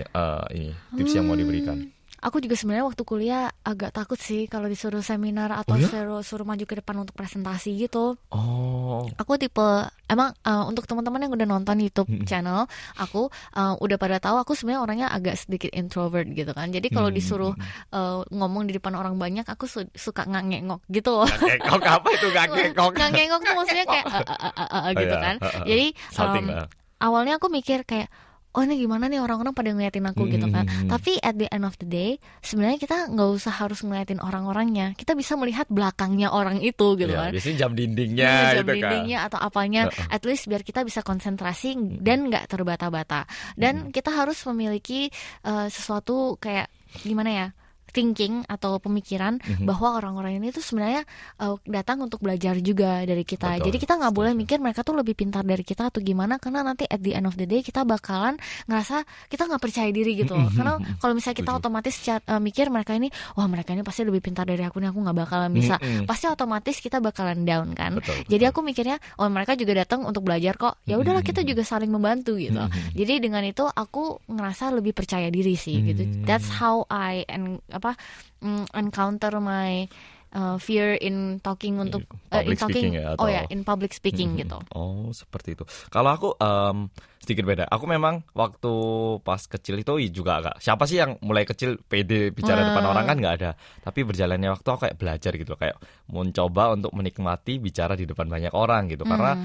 ini 0.50 0.70
tips 0.94 1.12
yang 1.18 1.26
mau 1.26 1.34
diberikan? 1.34 1.82
Aku 2.22 2.38
juga 2.38 2.54
sebenarnya 2.54 2.86
waktu 2.86 3.02
kuliah 3.02 3.50
agak 3.66 3.90
takut 3.90 4.14
sih 4.14 4.46
kalau 4.46 4.70
disuruh 4.70 5.02
seminar 5.02 5.50
atau 5.50 5.74
Oh 5.74 5.82
ya? 5.82 5.90
suruh 5.90 6.22
suruh 6.22 6.46
maju 6.46 6.64
ke 6.70 6.74
depan 6.78 6.96
untuk 7.02 7.14
presentasi 7.18 7.74
gitu. 7.82 8.14
Oh, 8.32 9.08
Aku 9.18 9.34
tipe 9.36 9.62
emang 10.06 10.30
eh, 10.46 10.62
untuk 10.66 10.86
teman-teman 10.86 11.26
yang 11.26 11.32
udah 11.34 11.46
nonton 11.46 11.76
YouTube 11.82 12.06
Mm-mm. 12.08 12.24
channel, 12.26 12.70
aku 12.94 13.26
eh, 13.54 13.74
udah 13.78 13.96
pada 13.98 14.22
tahu 14.22 14.38
aku 14.38 14.52
sebenarnya 14.54 14.80
orangnya 14.82 15.08
agak 15.10 15.34
sedikit 15.38 15.70
introvert 15.74 16.26
gitu 16.30 16.54
kan. 16.54 16.70
Jadi 16.70 16.86
kalau 16.88 17.10
Hmm, 17.10 17.14
disuruh 17.14 17.52
eh, 17.90 18.18
ngomong 18.30 18.70
di 18.70 18.78
depan 18.78 18.94
orang 18.94 19.18
banyak, 19.18 19.42
aku 19.46 19.66
su- 19.66 19.90
suka 19.94 20.22
ngangengok 20.26 20.80
gitu. 20.88 21.26
Kakekok 21.26 21.82
apa 21.86 22.08
itu 22.14 22.28
kakekok? 22.36 22.92
ngangengok 22.98 23.40
tuh 23.46 23.54
maksudnya 23.58 23.86
kayak 23.86 24.06
eh, 24.10 24.22
eh, 24.24 24.38
eh, 24.38 24.54
eh, 24.58 24.68
eh, 24.90 24.92
gitu 24.96 25.14
Oh, 25.14 25.18
ya, 25.18 25.22
kan. 25.24 25.36
eh, 25.42 25.46
eh. 25.58 25.66
Jadi 25.66 25.86
Salting 26.08 26.46
lah. 26.50 26.66
awalnya 27.02 27.36
aku 27.38 27.48
mikir 27.50 27.82
kayak 27.82 28.08
oh 28.52 28.62
ini 28.62 28.76
gimana 28.78 29.08
nih 29.08 29.18
orang-orang 29.18 29.52
pada 29.52 29.72
ngeliatin 29.72 30.04
aku 30.04 30.28
gitu 30.28 30.44
kan. 30.48 30.68
Hmm. 30.68 30.88
tapi 30.88 31.16
at 31.18 31.34
the 31.34 31.48
end 31.48 31.64
of 31.64 31.72
the 31.80 31.88
day 31.88 32.10
sebenarnya 32.40 32.76
kita 32.76 33.08
nggak 33.08 33.28
usah 33.32 33.54
harus 33.54 33.80
ngeliatin 33.80 34.20
orang-orangnya. 34.20 34.92
Kita 34.92 35.16
bisa 35.16 35.34
melihat 35.34 35.64
belakangnya 35.72 36.28
orang 36.28 36.60
itu 36.60 36.94
gitu 36.94 37.08
Ya, 37.08 37.28
kan. 37.28 37.30
biasanya 37.32 37.56
jam 37.58 37.72
dindingnya 37.72 38.24
Iya, 38.24 38.36
jam 38.36 38.48
gitu 38.52 38.68
kan. 38.68 38.74
dindingnya 38.76 39.18
atau 39.24 39.38
apanya 39.40 39.82
at 40.08 40.22
least 40.22 40.44
biar 40.46 40.60
kita 40.60 40.84
bisa 40.84 41.00
konsentrasi 41.00 41.74
dan 41.98 42.28
nggak 42.28 42.44
terbata-bata. 42.46 43.24
Dan 43.56 43.88
kita 43.88 44.12
harus 44.12 44.36
memiliki 44.44 45.08
eh, 45.42 45.66
sesuatu 45.68 46.36
kayak 46.36 46.68
gimana 47.02 47.30
ya 47.32 47.46
thinking 47.92 48.42
atau 48.46 48.76
pemikiran 48.76 49.36
Mhm. 49.38 49.64
bahwa 49.64 49.94
orang-orang 49.94 50.40
ini 50.40 50.48
tuh 50.48 50.60
sebenarnya 50.60 51.04
eh, 51.38 51.54
datang 51.66 52.00
untuk 52.00 52.18
belajar 52.18 52.56
juga 52.58 53.04
dari 53.04 53.22
kita. 53.22 53.54
Betul, 53.54 53.64
Jadi 53.68 53.76
kita 53.78 53.94
nggak 53.94 54.12
boleh 54.12 54.32
mikir 54.32 54.58
mereka 54.58 54.80
tuh 54.80 54.94
lebih 54.94 55.12
pintar 55.12 55.44
dari 55.44 55.62
kita 55.62 55.88
atau 55.88 56.00
gimana 56.00 56.36
karena 56.36 56.62
nanti 56.62 56.84
at 56.84 56.98
the 56.98 57.12
end 57.12 57.24
of 57.24 57.36
the 57.36 57.44
day 57.44 57.60
kita 57.60 57.84
bakalan 57.84 58.34
ngerasa 58.64 59.02
kita 59.28 59.44
nggak 59.44 59.60
percaya 59.60 59.90
diri 59.90 60.16
gitu. 60.16 60.32
loh. 60.32 60.48
Karena 60.48 60.72
kalau 60.98 61.12
misalnya 61.12 61.38
kita 61.38 61.52
otomatis 61.54 61.94
cat- 61.98 62.24
eh, 62.24 62.38
mikir 62.38 62.68
mereka 62.68 62.92
ini 62.92 63.06
wah 63.34 63.46
mereka 63.46 63.70
ini 63.70 63.82
pasti 63.82 64.02
lebih 64.02 64.20
pintar 64.20 64.44
dari 64.44 64.62
aku 64.62 64.78
nih 64.78 64.88
aku 64.88 64.98
nggak 64.98 65.16
bakalan 65.18 65.50
bisa. 65.52 65.76
Mm-mm. 65.76 66.04
Pasti 66.04 66.26
otomatis 66.26 66.76
kita 66.78 66.98
bakalan 66.98 67.44
down 67.44 67.72
kan. 67.72 68.00
Betul, 68.00 68.16
Jadi 68.26 68.44
aku 68.46 68.64
mikirnya 68.64 68.96
oh 69.18 69.28
mereka 69.28 69.52
juga 69.52 69.76
datang 69.76 70.02
untuk 70.02 70.24
belajar 70.24 70.56
kok. 70.56 70.80
Ya 70.84 70.96
udahlah 70.96 71.20
kita 71.20 71.42
juga 71.42 71.60
saling 71.62 71.90
membantu 71.90 72.34
gitu. 72.34 72.56
Mhm. 72.56 72.94
Jadi 72.94 73.12
dengan 73.20 73.42
itu 73.42 73.66
aku 73.66 74.22
ngerasa 74.26 74.72
lebih 74.72 74.92
percaya 74.92 75.28
diri 75.28 75.52
sih 75.52 75.76
gitu. 75.82 76.02
Hmm. 76.02 76.24
That's 76.24 76.48
how 76.48 76.86
I 76.88 77.26
and 77.28 77.60
apa 77.82 77.98
mm, 78.38 78.70
encounter 78.72 79.34
my 79.36 79.90
uh, 80.32 80.56
fear 80.56 80.94
in 80.96 81.38
talking 81.38 81.76
untuk 81.76 82.06
uh, 82.30 82.40
in 82.40 82.54
public 82.54 82.56
talking 82.56 82.72
speaking 82.72 82.92
ya, 82.96 83.04
oh 83.12 83.26
atau- 83.26 83.28
ya 83.28 83.42
in 83.50 83.60
public 83.62 83.92
speaking 83.92 84.30
Mhm. 84.32 84.40
gitu. 84.40 84.58
Oh, 84.72 85.10
seperti 85.10 85.58
itu. 85.58 85.64
Kalau 85.88 86.08
aku 86.08 86.28
em, 86.38 86.88
sedikit 87.18 87.44
beda. 87.44 87.64
Aku 87.68 87.84
memang 87.84 88.22
waktu 88.32 88.72
pas 89.20 89.38
kecil 89.38 89.78
itu 89.78 89.92
juga 90.10 90.40
agak 90.40 90.54
siapa 90.58 90.86
sih 90.86 90.98
yang 90.98 91.20
mulai 91.20 91.44
kecil 91.44 91.78
pede 91.82 92.30
bicara 92.30 92.62
Wah. 92.62 92.66
depan 92.72 92.84
orang 92.86 93.04
kan 93.04 93.16
nggak 93.20 93.34
ada. 93.38 93.50
Tapi 93.80 94.02
berjalannya 94.02 94.48
waktu 94.50 94.66
aku 94.66 94.80
kayak 94.86 94.96
belajar 94.96 95.32
gitu, 95.34 95.52
kayak 95.54 95.76
mencoba 96.08 96.72
untuk 96.72 96.90
menikmati 96.92 97.58
bicara 97.58 97.92
di 97.92 98.06
depan 98.06 98.26
banyak 98.26 98.50
orang 98.52 98.88
gitu. 98.88 99.04
Karena 99.04 99.36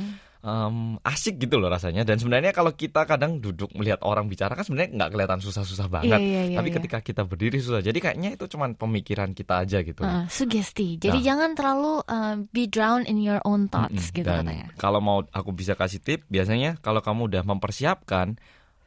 Hmm. 0.48 0.96
em, 0.96 1.04
asik 1.04 1.36
gitu 1.38 1.60
loh 1.60 1.68
rasanya. 1.68 2.08
Dan 2.08 2.16
sebenarnya 2.16 2.56
kalau 2.56 2.72
kita 2.72 3.04
kadang 3.04 3.38
duduk 3.38 3.68
melihat 3.76 4.00
orang 4.02 4.32
bicara 4.32 4.56
kan 4.56 4.64
sebenarnya 4.64 4.96
nggak 4.96 5.10
kelihatan 5.12 5.40
susah-susah 5.44 5.92
banget. 5.92 6.16
Iya, 6.16 6.24
iya, 6.24 6.42
iya, 6.48 6.58
Tapi 6.58 6.70
iya. 6.72 6.76
ketika 6.80 6.98
kita 7.04 7.22
berdiri 7.28 7.60
susah. 7.60 7.84
Jadi 7.84 8.00
kayaknya 8.00 8.40
itu 8.40 8.48
cuman 8.48 8.74
pemikiran 8.74 9.36
kita 9.36 9.60
aja 9.60 9.84
gitu. 9.84 10.00
Uh, 10.00 10.24
sugesti. 10.32 10.96
Jadi 10.96 11.20
Nah. 11.20 11.26
jangan 11.28 11.50
terlalu 11.52 11.94
uh, 12.02 12.36
be 12.50 12.64
drowned 12.66 13.12
in 13.12 13.20
your 13.20 13.44
own 13.44 13.68
thoughts 13.68 14.08
Mm-mm. 14.08 14.16
gitu 14.16 14.28
Dan 14.32 14.48
katanya. 14.48 14.68
kalau 14.80 15.04
mau 15.04 15.20
aku 15.28 15.52
bisa 15.52 15.76
kasih 15.76 16.00
tip, 16.00 16.24
biasanya 16.32 16.80
kalau 16.80 17.04
kamu 17.04 17.28
udah 17.28 17.44
mempersiapkan, 17.44 18.40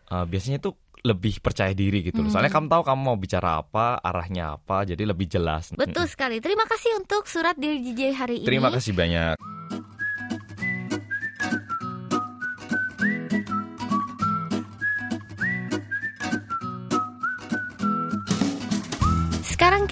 uh, 0.08 0.24
biasanya 0.24 0.64
itu 0.64 0.72
lebih 1.00 1.40
percaya 1.40 1.72
diri 1.72 2.04
gitu. 2.04 2.20
loh. 2.20 2.28
Hmm. 2.28 2.34
Soalnya 2.36 2.52
kamu 2.52 2.68
tahu 2.68 2.82
kamu 2.84 3.00
mau 3.00 3.16
bicara 3.16 3.60
apa, 3.60 4.00
arahnya 4.00 4.56
apa, 4.56 4.84
jadi 4.84 5.02
lebih 5.04 5.28
jelas. 5.28 5.72
Betul 5.72 6.08
sekali. 6.08 6.40
Terima 6.40 6.64
kasih 6.64 6.96
untuk 7.00 7.24
surat 7.24 7.56
dari 7.56 7.80
DJ 7.80 8.16
hari 8.16 8.44
ini. 8.44 8.48
Terima 8.48 8.68
kasih 8.68 8.92
banyak. 8.92 9.59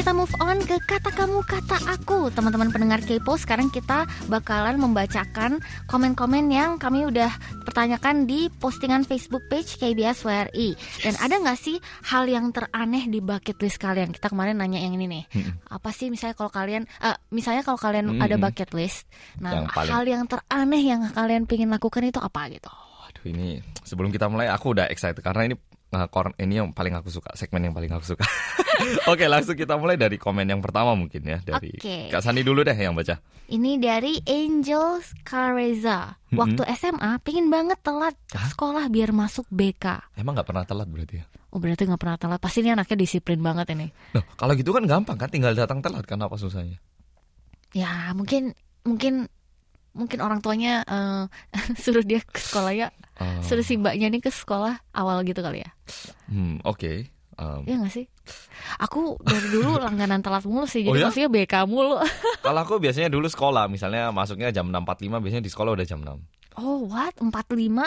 Kita 0.08 0.24
move 0.24 0.40
on 0.40 0.56
ke 0.64 0.80
kata 0.88 1.12
kamu 1.12 1.44
kata 1.44 1.76
aku 1.84 2.32
Teman-teman 2.32 2.72
pendengar 2.72 3.04
Kepo 3.04 3.36
Sekarang 3.36 3.68
kita 3.68 4.08
bakalan 4.32 4.80
membacakan 4.80 5.60
komen-komen 5.84 6.48
yang 6.48 6.80
kami 6.80 7.04
udah 7.04 7.28
pertanyakan 7.68 8.24
di 8.24 8.48
postingan 8.48 9.04
Facebook 9.04 9.44
page 9.52 9.76
KBS 9.76 10.24
WRI 10.24 10.72
Dan 11.04 11.12
ada 11.20 11.36
nggak 11.36 11.60
sih 11.60 11.76
hal 12.08 12.24
yang 12.24 12.48
teraneh 12.56 13.04
di 13.04 13.20
bucket 13.20 13.60
list 13.60 13.76
kalian? 13.76 14.08
Kita 14.08 14.32
kemarin 14.32 14.56
nanya 14.56 14.80
yang 14.80 14.96
ini 14.96 15.12
nih 15.12 15.24
Apa 15.68 15.92
sih 15.92 16.08
misalnya 16.08 16.40
kalau 16.40 16.56
kalian 16.56 16.88
eh, 17.04 17.16
Misalnya 17.28 17.60
kalau 17.60 17.76
kalian 17.76 18.08
Mm-mm. 18.08 18.24
ada 18.24 18.40
bucket 18.40 18.72
list 18.72 19.04
Nah 19.44 19.60
Yang 19.60 19.76
paling- 19.76 19.92
hal 19.92 20.04
yang 20.08 20.22
teraneh 20.24 20.82
yang 20.88 21.00
kalian 21.12 21.44
pengen 21.44 21.68
lakukan 21.68 22.00
itu 22.00 22.16
apa 22.16 22.48
gitu? 22.48 22.72
Waduh 22.72 23.28
ini 23.28 23.60
sebelum 23.84 24.08
kita 24.08 24.24
mulai 24.32 24.48
aku 24.48 24.72
udah 24.72 24.88
excited 24.88 25.20
karena 25.20 25.52
ini 25.52 25.56
uh, 25.92 26.09
ini 26.40 26.61
yang 26.61 26.71
paling 26.73 26.95
aku 26.97 27.09
suka, 27.09 27.33
segmen 27.35 27.68
yang 27.68 27.75
paling 27.75 27.92
aku 27.92 28.16
suka. 28.16 28.25
Oke, 29.12 29.26
langsung 29.26 29.59
kita 29.59 29.75
mulai 29.75 29.99
dari 29.99 30.21
komen 30.21 30.47
yang 30.47 30.62
pertama 30.62 30.95
mungkin 30.95 31.25
ya 31.25 31.38
dari 31.42 31.75
Oke. 31.75 32.12
Kak 32.12 32.23
Sani 32.23 32.47
dulu 32.47 32.62
deh 32.62 32.76
yang 32.76 32.95
baca. 32.95 33.18
Ini 33.49 33.80
dari 33.80 34.21
Angel 34.28 35.00
Careza. 35.25 36.21
Waktu 36.28 36.62
SMA 36.76 37.16
pengen 37.25 37.49
banget 37.49 37.80
telat 37.80 38.12
Hah? 38.37 38.52
sekolah 38.52 38.92
biar 38.92 39.16
masuk 39.16 39.49
BK. 39.49 40.12
Emang 40.21 40.37
nggak 40.37 40.49
pernah 40.52 40.64
telat 40.68 40.85
berarti 40.85 41.25
ya? 41.25 41.25
Oh 41.49 41.57
berarti 41.57 41.88
nggak 41.88 42.00
pernah 42.00 42.18
telat. 42.21 42.38
Pasti 42.38 42.61
ini 42.61 42.76
anaknya 42.76 43.00
disiplin 43.00 43.40
banget 43.40 43.73
ini. 43.73 43.88
Loh, 44.12 44.25
kalau 44.37 44.52
gitu 44.52 44.71
kan 44.76 44.85
gampang 44.85 45.16
kan 45.16 45.33
tinggal 45.33 45.57
datang 45.57 45.80
telat 45.80 46.04
kan 46.04 46.21
apa 46.21 46.37
susahnya? 46.37 46.76
Ya 47.73 48.12
mungkin 48.12 48.52
mungkin 48.85 49.33
mungkin 49.92 50.18
orang 50.21 50.40
tuanya 50.40 50.83
eh, 50.85 51.23
suruh 51.83 52.02
dia 52.02 52.21
ke 52.21 52.38
sekolah 52.38 52.73
ya. 52.73 52.88
Oh, 53.18 53.42
Suruh 53.42 53.66
si 53.66 53.75
mbaknya 53.75 54.07
nih 54.09 54.23
ke 54.23 54.30
sekolah 54.30 54.78
awal 54.95 55.23
gitu 55.23 55.42
kali 55.42 55.62
ya. 55.62 55.71
hmm, 56.30 56.62
oke. 56.62 57.11
Um, 57.38 57.62
Iya 57.66 57.78
nggak 57.78 57.95
sih? 57.95 58.07
Aku 58.78 59.14
dari 59.23 59.47
dulu 59.49 59.78
langganan 59.85 60.23
telat 60.23 60.42
mulu 60.42 60.66
sih. 60.66 60.83
Jadi 60.83 60.90
Oh 60.90 60.99
ya? 60.99 61.07
maksudnya 61.07 61.30
BK 61.30 61.54
mulu. 61.66 61.99
Kalau 62.47 62.61
aku 62.62 62.78
biasanya 62.78 63.07
dulu 63.07 63.26
sekolah, 63.26 63.66
misalnya 63.66 64.11
masuknya 64.11 64.50
jam 64.50 64.66
6.45, 64.71 65.23
biasanya 65.23 65.42
di 65.42 65.50
sekolah 65.50 65.71
udah 65.75 65.87
jam 65.87 66.02
6. 66.02 66.14
Oh, 66.57 66.88
what? 66.88 67.12
45? 67.21 67.28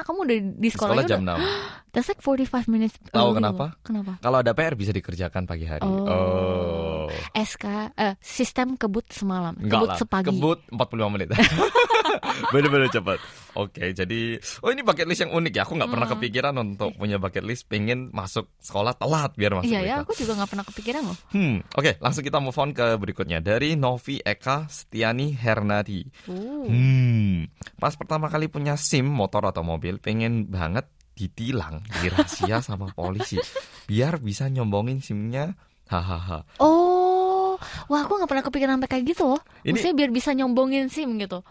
Kamu 0.06 0.20
udah 0.22 0.38
di 0.58 0.70
Sekolah 0.70 1.02
sekolahnya 1.02 1.10
jam 1.10 1.22
udah... 1.26 1.38
6. 1.42 1.92
That's 1.94 2.08
like 2.08 2.24
45 2.24 2.72
minutes. 2.72 2.96
Tahu 3.12 3.20
early 3.20 3.38
kenapa? 3.44 3.66
loh. 3.68 3.72
Kenapa? 3.84 4.12
Kalau 4.24 4.38
ada 4.40 4.52
PR 4.56 4.80
bisa 4.80 4.96
dikerjakan 4.96 5.44
pagi 5.44 5.66
hari. 5.68 5.84
Oh. 5.84 6.08
Oh. 6.08 7.08
SK 7.36 7.92
eh, 8.00 8.16
sistem 8.24 8.80
kebut 8.80 9.12
semalam. 9.12 9.58
Enggak 9.60 9.76
kebut 9.84 9.90
lah, 9.92 9.98
sepagi. 10.00 10.28
kebut 10.32 10.60
45 10.72 11.14
menit. 11.14 11.28
Bener-bener 12.54 12.88
cepat. 12.92 13.20
Oke, 13.52 13.92
jadi 13.92 14.40
oh 14.64 14.72
ini 14.72 14.80
bucket 14.80 15.04
list 15.04 15.28
yang 15.28 15.36
unik 15.36 15.52
ya. 15.52 15.62
Aku 15.68 15.76
nggak 15.76 15.92
pernah 15.92 16.08
Hmm. 16.08 16.16
kepikiran 16.16 16.56
untuk 16.56 16.96
punya 16.96 17.20
bucket 17.20 17.44
list 17.44 17.68
pengen 17.68 18.08
masuk 18.16 18.48
sekolah 18.64 18.96
telat 18.96 19.36
biar 19.36 19.60
masuk 19.60 19.68
Iya 19.68 19.80
ya, 19.84 19.96
aku 20.04 20.16
juga 20.16 20.40
nggak 20.40 20.50
pernah 20.56 20.66
kepikiran 20.68 21.02
loh. 21.04 21.18
Hmm, 21.36 21.60
oke, 21.76 22.00
langsung 22.00 22.24
kita 22.24 22.40
move 22.40 22.56
on 22.56 22.72
ke 22.72 22.96
berikutnya 22.96 23.44
dari 23.44 23.76
Novi 23.76 24.24
Eka 24.24 24.72
Setiani 24.72 25.36
Hernadi. 25.36 26.08
Uh. 26.32 26.64
Hmm, 26.64 27.52
pas 27.76 27.92
pertama 28.00 28.32
kali 28.32 28.48
punya 28.48 28.61
SIM 28.76 29.06
motor 29.06 29.46
atau 29.46 29.62
mobil, 29.62 29.98
pengen 29.98 30.48
banget 30.48 30.86
ditilang, 31.12 31.82
dirahasia 31.98 32.62
sama 32.66 32.90
polisi, 32.92 33.38
biar 33.86 34.18
bisa 34.18 34.48
nyombongin 34.48 35.00
SIM-nya. 35.00 35.54
Hahaha. 35.86 36.48
Oh, 36.64 37.60
wah 37.88 38.00
aku 38.02 38.16
nggak 38.16 38.30
pernah 38.30 38.46
kepikiran 38.46 38.74
sampai 38.80 38.90
kayak 38.90 39.06
gitu 39.12 39.24
loh. 39.28 39.42
Ini- 39.62 39.76
Maksudnya 39.76 39.96
biar 39.98 40.12
bisa 40.12 40.30
nyombongin 40.32 40.88
SIM 40.88 41.20
gitu. 41.20 41.44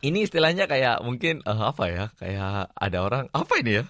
Ini 0.00 0.28
istilahnya 0.28 0.68
kayak 0.68 1.00
mungkin 1.00 1.40
eh, 1.40 1.62
apa 1.64 1.84
ya? 1.88 2.04
Kayak 2.20 2.74
ada 2.76 2.98
orang 3.00 3.24
apa 3.32 3.54
ini 3.56 3.80
ya? 3.80 3.84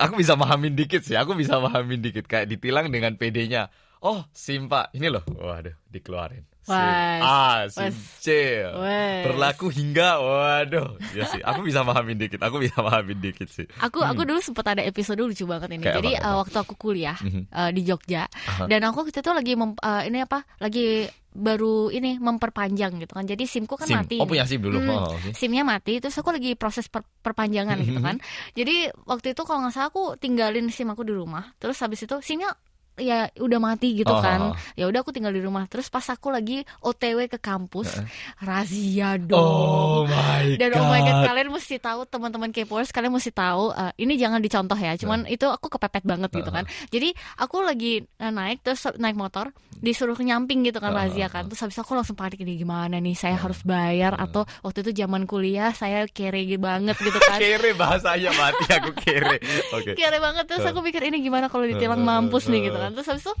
Aku 0.00 0.18
bisa 0.18 0.34
mahamin 0.34 0.74
dikit 0.74 1.06
sih. 1.06 1.14
Aku 1.14 1.38
bisa 1.38 1.62
mahamin 1.62 2.02
dikit 2.02 2.26
kayak 2.26 2.50
ditilang 2.50 2.90
dengan 2.90 3.14
PD-nya. 3.14 3.70
Oh, 4.02 4.26
SIM 4.34 4.66
Pak. 4.66 4.90
Ini 4.98 5.06
loh. 5.06 5.22
Waduh, 5.22 5.78
dikeluarin. 5.86 6.42
SIM 6.62 6.78
Wes, 6.78 7.20
A, 7.20 7.66
SIM 7.66 7.82
wes, 7.84 7.96
C. 8.18 8.26
wes. 8.62 9.22
Berlaku 9.24 9.66
hingga 9.68 10.16
waduh. 10.16 10.94
Ya 11.10 11.26
sih, 11.26 11.42
aku 11.42 11.60
bisa 11.60 11.82
mahamin 11.82 12.14
dikit. 12.16 12.38
Aku 12.38 12.56
bisa 12.56 12.78
mahamin 12.78 13.18
dikit 13.18 13.46
sih. 13.46 13.66
Aku 13.78 13.98
aku 13.98 14.22
dulu 14.22 14.38
sempat 14.38 14.70
ada 14.70 14.82
episode 14.82 15.18
lucu 15.18 15.42
banget 15.42 15.68
ini. 15.70 15.78
Hmm. 15.78 15.84
Kayak 15.84 15.96
Jadi 15.98 16.10
apa, 16.12 16.18
eh, 16.18 16.24
apa? 16.24 16.38
waktu 16.38 16.56
aku 16.58 16.74
kuliah 16.76 17.18
Mhm. 17.18 17.42
eh, 17.44 17.70
di 17.70 17.82
Jogja 17.82 18.24
Aha. 18.26 18.64
dan 18.66 18.80
aku 18.84 19.02
waktu 19.02 19.18
itu 19.18 19.30
lagi 19.30 19.52
mem- 19.52 19.74
eh, 19.76 20.02
ini 20.06 20.18
apa? 20.20 20.38
Lagi 20.56 20.86
baru 21.28 21.88
ini 21.88 22.16
memperpanjang 22.16 22.92
gitu 22.98 23.12
kan. 23.12 23.24
Jadi 23.24 23.42
SIMku 23.42 23.74
kan 23.74 23.88
SIM. 23.88 23.96
mati. 23.98 24.16
Oh, 24.20 24.28
punya 24.28 24.44
SIM 24.44 24.60
dulu. 24.60 24.78
Hmm, 24.78 24.92
Oh, 24.92 25.16
oke. 25.16 25.32
SIM-nya 25.32 25.64
mati, 25.64 25.96
terus 25.96 26.12
aku 26.14 26.28
lagi 26.28 26.52
proses 26.54 26.86
per- 26.86 27.08
perpanjangan 27.18 27.80
gitu 27.80 27.98
Mhm. 27.98 28.04
kan. 28.04 28.16
Jadi 28.52 28.86
waktu 29.02 29.32
itu 29.32 29.42
kalau 29.42 29.64
nggak 29.64 29.72
salah 29.72 29.88
aku 29.88 30.14
tinggalin 30.14 30.68
SIM 30.68 30.86
aku 30.86 31.02
di 31.02 31.10
rumah. 31.10 31.56
Terus 31.56 31.80
habis 31.80 32.00
itu 32.00 32.20
SIM-nya 32.20 32.52
ya 32.94 33.30
udah 33.34 33.58
mati 33.58 33.94
gitu 33.94 34.08
Oh, 34.08 34.18
kan. 34.18 34.40
oh, 34.42 34.52
oh. 34.52 34.56
Ya 34.74 34.84
udah 34.84 35.00
aku 35.00 35.10
tinggal 35.10 35.30
di 35.30 35.40
rumah. 35.40 35.64
Terus 35.64 35.86
pas 35.86 36.04
aku 36.04 36.28
lagi 36.28 36.60
OTW 36.80 37.24
ke 37.26 37.36
kampus, 37.36 38.00
razia 38.38 39.16
Oh 39.30 40.04
dong. 40.04 40.10
my 40.10 40.56
Dan 40.56 40.68
god. 40.70 40.78
oh 40.78 40.86
my 40.86 41.00
god, 41.00 41.16
kalian 41.24 41.48
mesti 41.48 41.76
tahu 41.78 42.00
teman-teman 42.04 42.50
K-popers, 42.50 42.90
kalian 42.90 43.12
mesti 43.12 43.30
tahu 43.30 43.70
eh, 43.70 43.92
ini 43.96 44.16
jangan 44.16 44.38
dicontoh 44.38 44.76
ya. 44.76 44.92
Cuman 44.94 45.24
itu 45.24 45.44
aku 45.44 45.68
kepepet 45.68 46.02
banget 46.02 46.30
gitu 46.30 46.50
kan. 46.50 46.64
Jadi 46.88 47.10
aku 47.38 47.62
lagi 47.62 48.02
eh, 48.02 48.32
naik 48.32 48.60
terus 48.60 48.84
naik 48.96 49.14
motor, 49.14 49.50
disuruh 49.72 50.16
nyamping 50.16 50.62
gitu 50.62 50.78
kan 50.78 50.92
Uh-uh. 50.92 51.08
razia 51.08 51.26
kan. 51.26 51.46
Terus 51.46 51.60
habis 51.60 51.78
aku 51.78 51.92
langsung 51.92 52.14
panik 52.14 52.40
ini 52.40 52.56
gimana 52.56 52.98
nih 52.98 53.14
saya 53.14 53.36
harus 53.36 53.62
bayar 53.62 54.14
atau 54.14 54.44
waktu 54.60 54.82
itu 54.82 55.02
zaman 55.02 55.24
kuliah 55.24 55.72
saya 55.72 56.04
kere 56.06 56.42
banget 56.58 56.98
gitu 56.98 57.18
kan. 57.30 57.38
Kere 57.38 57.72
bahasanya 57.72 58.30
mati 58.34 58.64
aku 58.68 58.90
kere. 58.94 59.38
Oke. 59.76 59.94
kere 59.94 60.18
banget 60.18 60.44
terus 60.44 60.64
aku 60.64 60.82
pikir 60.82 61.02
ini 61.02 61.22
gimana 61.22 61.46
kalau 61.46 61.64
ditilang 61.64 62.02
mampus 62.02 62.46
nih 62.46 62.68
gitu 62.68 62.78
kan. 62.82 62.90
Terus 62.92 63.08
habis 63.08 63.24
itu 63.24 63.34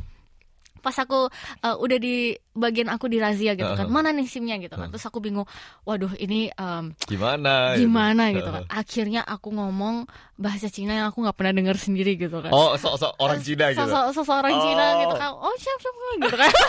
pas 0.82 0.98
aku 0.98 1.30
eh, 1.62 1.76
udah 1.78 1.94
di 1.96 2.14
bagian 2.52 2.90
aku 2.90 3.06
di 3.06 3.16
razia 3.16 3.54
gitu 3.54 3.70
kan. 3.70 3.86
Mana 3.86 4.10
nih 4.10 4.26
SIM-nya 4.26 4.58
gitu 4.58 4.74
kan. 4.74 4.90
Terus 4.90 5.06
aku 5.06 5.22
bingung, 5.22 5.46
waduh 5.82 6.10
ini 6.16 6.50
em, 6.50 6.90
Gimana? 7.06 7.78
gimana 7.78 8.30
gitu 8.30 8.46
kan 8.46 8.66
akhirnya 8.66 9.22
aku 9.22 9.50
ngomong 9.50 10.10
bahasa 10.34 10.66
Cina 10.66 10.92
yang 10.92 11.06
aku 11.06 11.22
nggak 11.22 11.38
pernah 11.38 11.54
dengar 11.54 11.78
sendiri 11.78 12.18
gitu 12.18 12.34
kan 12.38 12.50
Oh, 12.50 12.74
sok-sok 12.74 13.14
orang 13.18 13.38
Cina 13.38 13.70
gitu. 13.70 13.78
Sosok 13.86 14.04
seseorang 14.10 14.54
Cina 14.58 14.84
Oh. 14.90 14.98
gitu 15.06 15.14
kan 15.14 15.30
oh 15.30 15.54
siap 15.54 15.78
siap 15.78 15.94
gitu 16.18 16.36
kan 16.36 16.50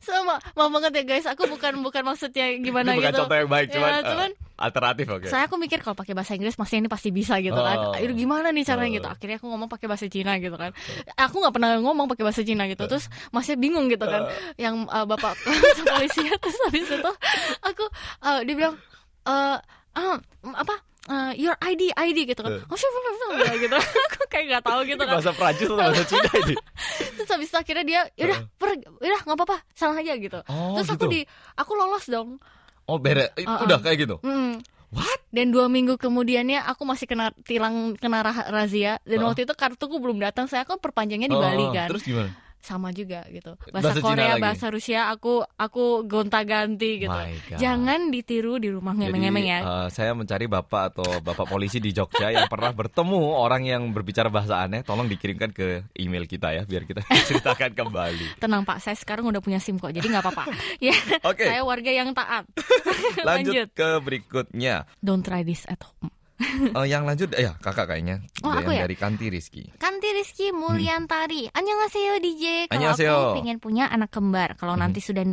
sama 0.00 0.34
maaf 0.56 0.70
banget 0.72 0.92
ya 0.96 1.04
guys 1.06 1.26
aku 1.28 1.46
bukan 1.46 1.72
bukan 1.80 2.02
maksudnya 2.02 2.56
gimana 2.58 2.90
Ini 2.90 2.98
bukan 2.98 3.12
gitu 3.12 3.20
contoh 3.22 3.36
yang 3.38 3.50
baik, 3.52 3.68
Ya, 3.70 3.74
cuman, 3.78 3.90
eh, 3.92 4.02
cuman 4.02 4.30
alternatif 4.60 5.08
oke. 5.08 5.26
saya 5.26 5.48
aku 5.48 5.56
mikir 5.56 5.80
kalau 5.80 5.96
pakai 5.96 6.12
bahasa 6.12 6.36
Inggris 6.36 6.52
pasti 6.52 6.76
ini 6.76 6.86
pasti 6.92 7.08
bisa 7.08 7.40
gitu 7.40 7.56
kan. 7.56 7.78
Oh. 7.80 7.96
Aduh, 7.96 8.12
gimana 8.12 8.52
nih 8.52 8.68
caranya 8.68 8.90
Oh. 8.92 8.96
gitu. 9.00 9.08
Akhirnya 9.08 9.36
aku 9.40 9.46
ngomong 9.48 9.68
pakai 9.72 9.86
bahasa 9.88 10.06
Cina 10.12 10.36
gitu 10.36 10.56
kan. 10.60 10.76
Aku 11.16 11.40
nggak 11.40 11.54
pernah 11.56 11.80
ngomong 11.80 12.06
pakai 12.12 12.24
bahasa 12.28 12.44
Cina 12.44 12.68
gitu. 12.68 12.84
Terus 12.84 13.08
masih 13.32 13.56
bingung 13.56 13.88
gitu 13.88 14.04
kan. 14.04 14.28
Yang 14.60 14.84
uh, 14.92 15.08
bapak 15.08 15.32
polisi 15.88 16.20
terus 16.28 16.58
habis 16.68 16.84
itu 16.86 17.12
aku 17.64 17.84
uh, 18.20 18.40
dia 18.44 18.54
bilang 18.54 18.74
eh 19.24 19.56
ah, 19.96 20.16
apa 20.54 20.74
eh, 21.10 21.32
your 21.40 21.56
ID 21.64 21.90
ID 21.96 22.18
gitu 22.28 22.40
kan. 22.44 22.60
Oh 22.68 22.76
siapa 22.76 22.98
siapa 23.00 23.56
gitu. 23.58 23.76
Aku 24.12 24.22
kayak 24.30 24.44
nggak 24.52 24.64
tahu 24.64 24.80
gitu 24.86 25.02
kan. 25.02 25.14
Bahasa 25.18 25.32
Prancis 25.34 25.66
atau 25.66 25.76
bahasa 25.80 26.04
Cina 26.04 26.30
ini? 26.44 26.54
terus 27.16 27.30
habis 27.36 27.48
itu 27.52 27.58
akhirnya 27.60 27.84
dia 27.84 28.00
yaudah 28.16 28.38
pergi 28.56 28.84
yaudah 29.00 29.20
nggak 29.24 29.36
apa-apa 29.36 29.56
salah 29.74 29.96
aja 29.98 30.14
gitu. 30.16 30.38
Oh, 30.46 30.76
terus 30.78 30.88
aku 30.92 31.04
gitu. 31.08 31.14
di 31.14 31.20
aku 31.56 31.72
lolos 31.76 32.06
dong 32.08 32.38
Oh, 32.90 32.98
bere. 32.98 33.30
eh, 33.32 33.46
Uh-uh. 33.46 33.62
Udah 33.62 33.78
kayak 33.78 33.96
gitu. 34.00 34.16
Hmm. 34.20 34.58
What? 34.90 35.22
Dan 35.30 35.54
dua 35.54 35.70
minggu 35.70 35.94
kemudiannya 35.94 36.66
aku 36.66 36.82
masih 36.82 37.06
kena 37.06 37.30
tilang 37.40 37.94
kena 37.94 38.20
ra- 38.20 38.50
razia 38.50 38.98
dan 39.00 39.22
Oh. 39.22 39.30
waktu 39.30 39.46
itu 39.46 39.54
kartuku 39.54 39.96
belum 39.96 40.18
datang. 40.18 40.50
Saya 40.50 40.66
kan 40.66 40.76
perpanjangnya 40.76 41.30
di 41.30 41.38
Bali 41.38 41.62
Oh, 41.62 41.70
kan. 41.70 41.86
Terus 41.86 42.02
gimana? 42.02 42.34
Sama 42.60 42.92
juga 42.92 43.24
gitu. 43.32 43.56
Bahasa 43.72 43.96
Bahasa, 43.96 44.00
Cina 44.04 44.12
Korea, 44.12 44.28
lagi? 44.36 44.42
bahasa 44.44 44.66
Rusia 44.68 45.00
aku 45.08 45.40
aku 45.56 46.04
gonta-ganti 46.04 47.08
gitu. 47.08 47.18
Jangan 47.56 48.12
ditiru 48.12 48.60
di 48.60 48.68
rumah 48.68 48.92
ngemeng-ngemeng 48.92 49.46
ya. 49.48 49.58
eh, 49.64 49.86
saya 49.88 50.12
mencari 50.12 50.44
bapak 50.44 50.92
atau 50.92 51.24
bapak 51.24 51.48
polisi 51.48 51.80
di 51.80 51.90
Jogja 51.90 52.28
yang 52.28 52.52
pernah 52.52 52.70
bertemu 52.70 53.16
orang 53.32 53.64
yang 53.64 53.82
berbicara 53.90 54.28
bahasa 54.28 54.60
aneh. 54.60 54.84
Tolong 54.84 55.08
dikirimkan 55.08 55.50
ke 55.50 55.88
email 55.96 56.28
kita 56.28 56.52
ya, 56.52 56.68
biar 56.68 56.84
kita 56.84 57.00
ceritakan 57.32 57.72
kembali. 57.72 58.36
Tenang 58.36 58.68
Pak, 58.68 58.78
saya 58.84 58.94
sekarang 58.94 59.24
udah 59.24 59.40
punya 59.40 59.56
SIM 59.56 59.80
kok. 59.80 59.90
Jadi 59.90 60.06
nggak 60.06 60.20
apa-apa. 60.20 60.44
ya. 60.84 60.94
Oke. 61.24 61.48
Saya 61.48 61.64
warga 61.64 61.90
yang 61.90 62.12
taat. 62.12 62.44
Lanjut 63.28 63.72
ke 63.72 63.88
berikutnya. 64.04 64.84
Don't 65.00 65.24
try 65.24 65.40
this 65.40 65.64
at 65.64 65.80
home. 65.80 66.12
Eh, 66.70 66.86
yang 66.86 67.04
lanjut, 67.04 67.32
eh, 67.34 67.50
ya 67.50 67.52
kakak 67.58 67.90
kayaknya. 67.90 68.22
Oh, 68.46 68.52
aku 68.52 68.72
ya? 68.72 68.86
dari 68.86 68.96
Kanti 68.96 69.26
Rizky. 69.28 69.68
Kanti 69.76 70.08
Rizky 70.14 70.54
Mulyantari. 70.54 71.50
Annyeonghaseyo 71.50 72.20
DJ. 72.22 72.44
Kalau 72.68 72.72
Annyeonghaseyo. 72.78 73.16
aku 73.16 73.36
pengen 73.42 73.58
punya 73.58 73.84
anak 73.90 74.10
kembar. 74.12 74.54
Kalau 74.56 74.78
nanti 74.78 75.02
sudah 75.02 75.24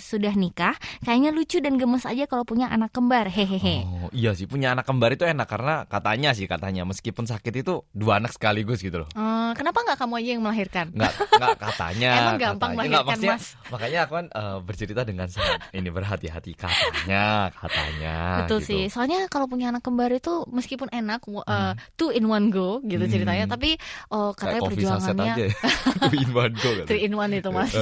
sudah 0.00 0.32
nikah, 0.34 0.74
kayaknya 1.04 1.30
lucu 1.34 1.60
dan 1.60 1.76
gemes 1.76 2.06
aja 2.08 2.24
kalau 2.26 2.42
punya 2.48 2.70
anak 2.70 2.90
kembar. 2.94 3.28
Hehehe. 3.28 3.84
Oh 3.84 4.08
iya 4.14 4.32
sih 4.32 4.48
punya 4.48 4.72
anak 4.72 4.88
kembar 4.88 5.12
itu 5.12 5.28
enak 5.28 5.46
karena 5.46 5.84
katanya 5.86 6.30
sih 6.32 6.48
katanya 6.48 6.88
meskipun 6.88 7.28
sakit 7.28 7.54
itu 7.60 7.84
dua 7.92 8.18
anak 8.18 8.32
sekaligus 8.32 8.80
gitu 8.80 9.04
loh. 9.04 9.08
Eh, 9.12 9.50
kenapa 9.54 9.84
nggak 9.84 9.98
kamu 10.00 10.14
aja 10.22 10.30
yang 10.38 10.42
melahirkan? 10.42 10.86
Nggak 10.94 11.12
nggak 11.36 11.56
katanya. 11.60 12.12
Emang 12.22 12.38
gampang 12.40 12.70
katanya. 12.72 12.76
melahirkan, 12.76 13.06
maksudnya, 13.06 13.36
Mas? 13.36 13.44
Makanya 13.70 13.98
aku 14.06 14.12
kan 14.16 14.26
eh, 14.32 14.58
bercerita 14.64 15.02
dengan 15.04 15.26
sangat 15.28 15.60
ini 15.76 15.88
berhati-hati 15.92 16.52
katanya 16.56 17.52
katanya. 17.52 18.16
Betul 18.44 18.60
gitu. 18.62 18.68
sih. 18.72 18.82
Soalnya 18.88 19.28
kalau 19.28 19.46
punya 19.46 19.70
anak 19.70 19.84
kembar 19.84 20.10
itu 20.10 20.46
meskipun 20.56 20.88
enak 20.88 21.20
uh, 21.28 21.76
two 21.94 22.08
in 22.08 22.24
one 22.24 22.48
go 22.48 22.80
gitu 22.82 23.04
Hmm. 23.04 23.12
ceritanya, 23.12 23.44
tapi 23.46 23.76
oh, 24.08 24.32
Kayak 24.32 24.40
katanya 24.40 24.58
saset 24.58 24.70
perjuangannya 24.72 25.32
aja. 25.36 25.46
Itu 25.96 26.16
in 26.16 26.30
one 26.32 26.54
go 26.54 26.70
katanya. 26.72 26.86
Three 26.86 27.02
in 27.02 27.12
one 27.14 27.32
itu 27.32 27.48
mas. 27.52 27.72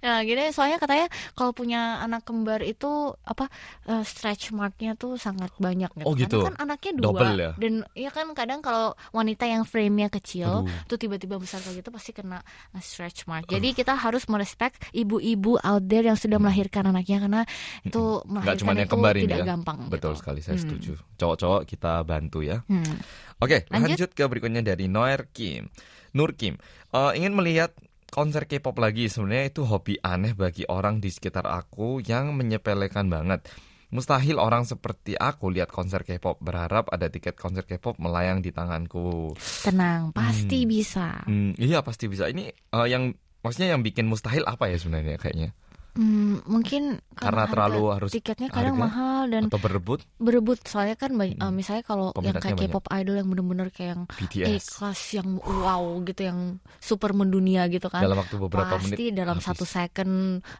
nah 0.00 0.18
gini 0.28 0.44
soalnya 0.50 0.78
katanya 0.78 1.06
kalau 1.34 1.50
punya 1.50 1.80
anak 2.00 2.22
kembar 2.22 2.60
itu 2.60 2.88
apa 3.20 3.50
eh, 3.84 4.02
stretch 4.02 4.52
marknya 4.52 4.94
tuh 4.94 5.16
sangat 5.16 5.50
banyak 5.56 5.90
gitu. 5.92 6.06
Oh, 6.06 6.14
gitu. 6.14 6.38
Karena 6.40 6.54
kan 6.54 6.62
anaknya 6.62 6.92
dua 6.94 7.04
Double 7.04 7.34
ya? 7.34 7.50
dan 7.56 7.72
ya 7.92 8.10
kan 8.10 8.26
kadang 8.32 8.60
kalau 8.60 8.92
wanita 9.10 9.44
yang 9.44 9.64
frame-nya 9.64 10.08
kecil 10.08 10.64
Aduh. 10.64 10.86
tuh 10.86 10.96
tiba-tiba 10.96 11.36
besar 11.36 11.58
kayak 11.58 11.80
gitu 11.80 11.90
pasti 11.90 12.10
kena 12.12 12.38
stretch 12.78 13.26
mark. 13.26 13.48
Jadi 13.48 13.72
kita 13.72 13.92
harus 13.92 14.24
merespek 14.26 14.76
ibu-ibu 14.92 15.56
out 15.58 15.84
there 15.84 16.04
yang 16.04 16.14
sudah 16.14 16.36
melahirkan 16.36 16.86
anaknya 16.86 17.18
karena 17.18 17.40
itu 17.82 17.98
Nggak 17.98 18.28
melahirkan 18.28 18.56
cuma 18.56 18.70
yang 18.70 18.80
itu 18.80 18.92
kembar 18.92 19.14
tidak 19.16 19.38
ya. 19.38 19.44
gampang. 19.46 19.78
Betul 19.88 20.12
gitu. 20.14 20.20
sekali 20.20 20.40
saya 20.40 20.56
Hmm. 20.58 20.64
setuju. 20.64 20.92
Cowok-cowok 21.16 21.60
kita 21.64 21.87
bantu 22.02 22.40
ya. 22.40 22.62
Hmm. 22.66 22.98
Oke, 23.38 23.64
Lanjut. 23.68 23.94
lanjut. 23.94 24.10
ke 24.12 24.24
berikutnya 24.24 24.62
dari 24.62 24.86
Noer 24.86 25.30
Kim. 25.30 25.70
Nur 26.12 26.34
Kim, 26.34 26.56
Eh, 26.88 27.12
ingin 27.14 27.32
melihat 27.32 27.76
konser 28.08 28.48
K-pop 28.48 28.72
lagi. 28.76 29.06
Sebenarnya 29.06 29.52
itu 29.52 29.62
hobi 29.62 30.00
aneh 30.00 30.32
bagi 30.32 30.64
orang 30.64 30.98
di 30.98 31.12
sekitar 31.12 31.44
aku 31.44 32.00
yang 32.00 32.32
menyepelekan 32.32 33.06
banget. 33.06 33.44
Mustahil 33.88 34.36
orang 34.36 34.64
seperti 34.64 35.12
aku 35.14 35.48
lihat 35.48 35.68
konser 35.68 36.04
K-pop. 36.04 36.40
Berharap 36.40 36.88
ada 36.88 37.08
tiket 37.08 37.36
konser 37.36 37.64
K-pop 37.64 37.96
melayang 37.96 38.40
di 38.40 38.48
tanganku. 38.50 39.36
Tenang, 39.60 40.12
pasti 40.12 40.64
Hmm. 40.64 40.68
bisa. 40.68 41.06
Hmm, 41.24 41.52
iya 41.56 41.80
pasti 41.80 42.08
bisa. 42.08 42.28
Ini 42.28 42.48
eh, 42.48 42.86
yang 42.88 43.12
maksudnya 43.40 43.72
yang 43.72 43.84
bikin 43.84 44.08
mustahil 44.08 44.44
apa 44.44 44.68
ya 44.68 44.76
sebenarnya 44.76 45.16
kayaknya? 45.16 45.52
Hmm, 45.92 46.44
mungkin 46.46 47.02
Karena 47.12 47.42
harga 47.44 47.50
terlalu 47.50 47.82
harus 47.90 48.10
tiketnya 48.12 48.48
kadang 48.48 48.78
harga 48.78 48.86
mahal 48.86 49.22
dan 49.26 49.42
atau 49.50 49.58
berebut 49.58 50.00
berebut 50.16 50.58
soalnya 50.62 50.94
kan 50.94 51.10
banyak, 51.10 51.36
Hmm. 51.36 51.50
eh, 51.50 51.52
misalnya 51.52 51.82
kalau 51.82 52.14
yang 52.18 52.38
kayak. 52.38 52.54
K-pop 52.60 52.86
idol 52.92 53.18
yang 53.18 53.28
bener-bener 53.28 53.68
kayak 53.68 53.90
yang 53.92 54.02
A 54.04 54.14
BTS 54.14 54.64
kelas 54.74 55.00
yang 55.12 55.28
wow 55.42 55.82
gitu 56.02 56.20
yang 56.22 56.38
super 56.78 57.10
mendunia 57.10 57.66
gitu 57.66 57.86
kan 57.86 57.98
dalam 58.00 58.18
waktu 58.18 58.36
beberapa 58.36 58.78
pasti 58.78 58.94
menit 59.10 59.16
dalam 59.16 59.36
habis. 59.38 59.46
satu 59.50 59.64
second 59.64 60.12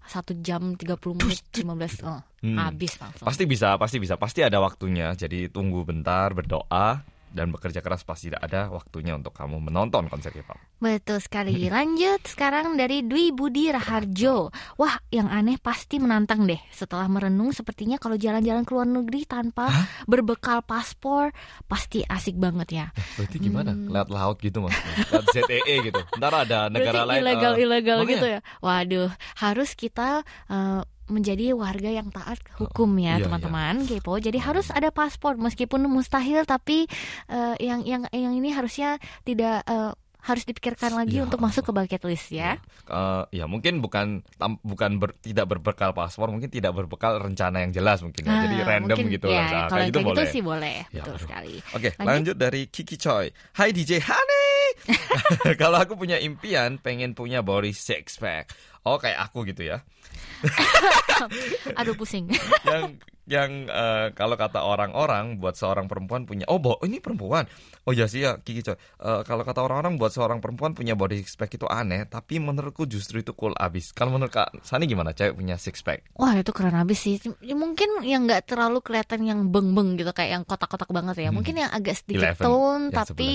satu 0.05 0.33
jam 0.39 0.75
30 0.75 1.15
menit 1.15 1.43
15 1.53 2.03
oh, 2.03 2.21
Hmm. 2.39 2.55
habis 2.55 2.95
langsung 2.97 3.27
Pasti 3.27 3.45
bisa, 3.45 3.75
pasti 3.75 3.99
bisa, 3.99 4.15
pasti 4.15 4.41
ada 4.43 4.59
waktunya. 4.59 5.11
Jadi 5.13 5.51
tunggu 5.51 5.83
bentar, 5.83 6.31
berdoa 6.33 7.03
dan 7.33 7.53
bekerja 7.53 7.85
keras 7.85 8.03
pasti 8.03 8.33
ada 8.33 8.73
waktunya 8.73 9.15
untuk 9.15 9.37
kamu 9.37 9.61
menonton 9.71 10.09
konser 10.09 10.33
K-pop. 10.33 10.57
Betul 10.79 11.19
sekali. 11.21 11.55
Lanjut 11.77 12.25
sekarang 12.25 12.75
dari 12.79 13.05
Dwi 13.05 13.31
Budi 13.35 13.69
Raharjo. 13.69 14.51
Wah, 14.81 14.95
yang 15.13 15.29
aneh 15.29 15.61
pasti 15.61 16.01
menantang 16.01 16.49
deh. 16.49 16.59
Setelah 16.73 17.07
merenung, 17.11 17.51
sepertinya 17.53 17.99
kalau 18.01 18.17
jalan-jalan 18.17 18.63
ke 18.65 18.73
luar 18.73 18.89
negeri 18.89 19.27
tanpa 19.29 19.69
berbekal 20.11 20.65
paspor, 20.65 21.31
pasti 21.67 22.03
asik 22.07 22.39
banget 22.39 22.69
ya. 22.73 22.87
Berarti 23.19 23.37
gimana? 23.39 23.73
Hmm. 23.75 23.91
Lewat 23.91 24.09
laut 24.11 24.37
gitu 24.41 24.65
mas? 24.65 24.75
Lewat 25.11 25.27
ZEE 25.35 25.77
gitu. 25.91 26.01
Ntar 26.19 26.33
ada 26.49 26.59
negara 26.73 27.05
Berarti 27.05 27.11
lain. 27.11 27.21
ilegal 27.23 27.53
eh, 27.53 27.63
ilegal 27.65 27.99
makanya. 28.03 28.13
gitu 28.15 28.27
ya. 28.27 28.41
Waduh, 28.65 29.11
harus 29.39 29.71
kita 29.75 30.23
eh, 30.49 30.83
menjadi 31.09 31.53
warga 31.53 31.91
yang 31.91 32.09
taat 32.09 32.37
hukum 32.55 32.89
ya 32.97 33.17
iya, 33.17 33.25
teman-teman 33.25 33.83
kepo. 33.83 34.17
Jadi 34.17 34.37
harus 34.37 34.69
ada 34.69 34.89
paspor 34.89 35.35
meskipun 35.35 35.85
mustahil 35.85 36.45
tapi 36.45 36.85
eh, 37.27 37.55
yang 37.59 37.83
yang 37.83 38.05
yang 38.09 38.33
ini 38.33 38.49
harusnya 38.49 38.97
tidak 39.23 39.65
eh, 39.65 39.93
harus 40.19 40.45
dipikirkan 40.45 40.93
lagi 40.93 41.17
Ya. 41.17 41.25
untuk 41.25 41.39
masuk 41.39 41.63
ke 41.63 41.73
bucket 41.73 42.03
list 42.05 42.29
ya. 42.29 42.59
Eh, 42.85 43.23
ya 43.33 43.45
mungkin 43.45 43.79
bukan 43.79 44.21
tam- 44.35 44.61
bukan 44.61 44.99
ber- 44.99 45.17
tidak 45.17 45.49
berbekal 45.49 45.91
paspor, 45.91 46.29
mungkin 46.29 46.49
tidak 46.49 46.75
berbekal 46.75 47.17
rencana 47.19 47.63
yang 47.63 47.73
jelas 47.73 48.01
mungkin 48.01 48.23
ya. 48.23 48.45
Jadi 48.45 48.57
Ah, 48.59 48.67
random 48.67 48.97
mungkin, 48.99 49.15
gitu 49.15 49.27
ya, 49.27 49.41
lah. 49.41 49.49
Kalau 49.65 49.71
kayak 49.71 49.89
gitu 49.89 49.99
boleh. 50.03 50.13
gitu 50.15 50.23
sih 50.29 50.43
boleh, 50.43 50.77
Ya, 50.85 51.01
betul 51.01 51.15
aduh. 51.15 51.23
sekali. 51.23 51.57
Oke, 51.71 51.89
Lanjut. 51.95 52.05
lanjut 52.05 52.37
dari 52.37 52.63
Kiki 52.67 52.97
Choi. 52.97 53.27
Hai 53.55 53.71
DJ 53.71 54.03
Hani. 54.03 54.47
Kalau 55.61 55.79
aku 55.79 55.95
punya 55.95 56.19
impian 56.19 56.77
pengen 56.77 57.13
punya 57.13 57.41
body 57.41 57.73
six 57.73 58.17
pack. 58.17 58.53
Oh, 58.87 58.99
kayak 58.99 59.19
aku 59.31 59.43
gitu 59.49 59.67
ya. 59.67 59.83
Aduh 61.79 61.95
pusing. 61.99 62.31
yang 62.67 62.95
yang 63.29 63.69
eh, 63.69 64.11
kalau 64.17 64.35
kata 64.41 64.65
orang-orang 64.65 65.37
buat 65.37 65.55
seorang 65.55 65.85
perempuan 65.87 66.25
punya 66.25 66.49
oh 66.49 66.57
bo 66.57 66.81
ini 66.83 66.99
perempuan 66.99 67.45
oh 67.85 67.93
ya 67.93 68.09
sih 68.09 68.25
ya 68.25 68.41
Kiki 68.41 68.65
coy 68.65 68.77
Eh, 68.99 69.23
kalau 69.23 69.47
kata 69.47 69.63
orang-orang 69.63 69.95
buat 69.95 70.11
seorang 70.11 70.43
perempuan 70.43 70.75
punya 70.75 70.99
body 70.99 71.23
six 71.23 71.39
pack 71.39 71.55
itu 71.55 71.69
aneh 71.71 72.03
tapi 72.11 72.43
menurutku 72.43 72.89
justru 72.89 73.23
itu 73.23 73.31
cool 73.37 73.55
abis 73.55 73.95
kalau 73.95 74.17
menurut 74.17 74.35
kak 74.35 74.51
Sani 74.67 74.91
gimana 74.91 75.15
cewek 75.15 75.39
punya 75.39 75.55
six 75.55 75.87
pack 75.87 76.09
Wah 76.19 76.35
itu 76.35 76.51
keren 76.51 76.75
abis 76.75 76.99
sih. 76.99 77.15
Ya, 77.39 77.55
mungkin 77.55 78.03
yang 78.03 78.27
nggak 78.27 78.51
terlalu 78.51 78.83
kelihatan 78.83 79.23
yang 79.23 79.41
beng-beng 79.55 79.95
gitu 79.95 80.11
kayak 80.11 80.41
yang 80.41 80.43
kotak-kotak 80.43 80.91
banget 80.91 81.23
ya. 81.23 81.31
Hmm. 81.31 81.39
Mungkin 81.39 81.55
yang 81.63 81.71
agak 81.71 82.03
sedikit 82.03 82.35
Eleven, 82.35 82.43
tone 82.43 82.85
yang 82.91 82.97
tapi 82.97 83.31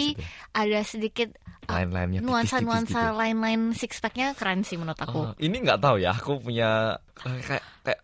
ada 0.51 0.79
sedikit 0.83 1.29
ah, 1.71 1.79
lain-lainnya 1.79 2.19
nuansa-nuansa 2.19 3.13
gitu. 3.13 3.19
lain-lain 3.19 3.61
six 3.71 4.03
packnya 4.03 4.35
keren 4.35 4.67
sih 4.67 4.75
menurut 4.75 4.99
aku. 4.99 5.31
Oh, 5.31 5.33
ini 5.39 5.63
nggak 5.63 5.79
tahu 5.79 5.95
ya 6.01 6.11
aku 6.11 6.43
punya 6.43 6.99
kayak 7.15 7.63
kayak 7.87 8.01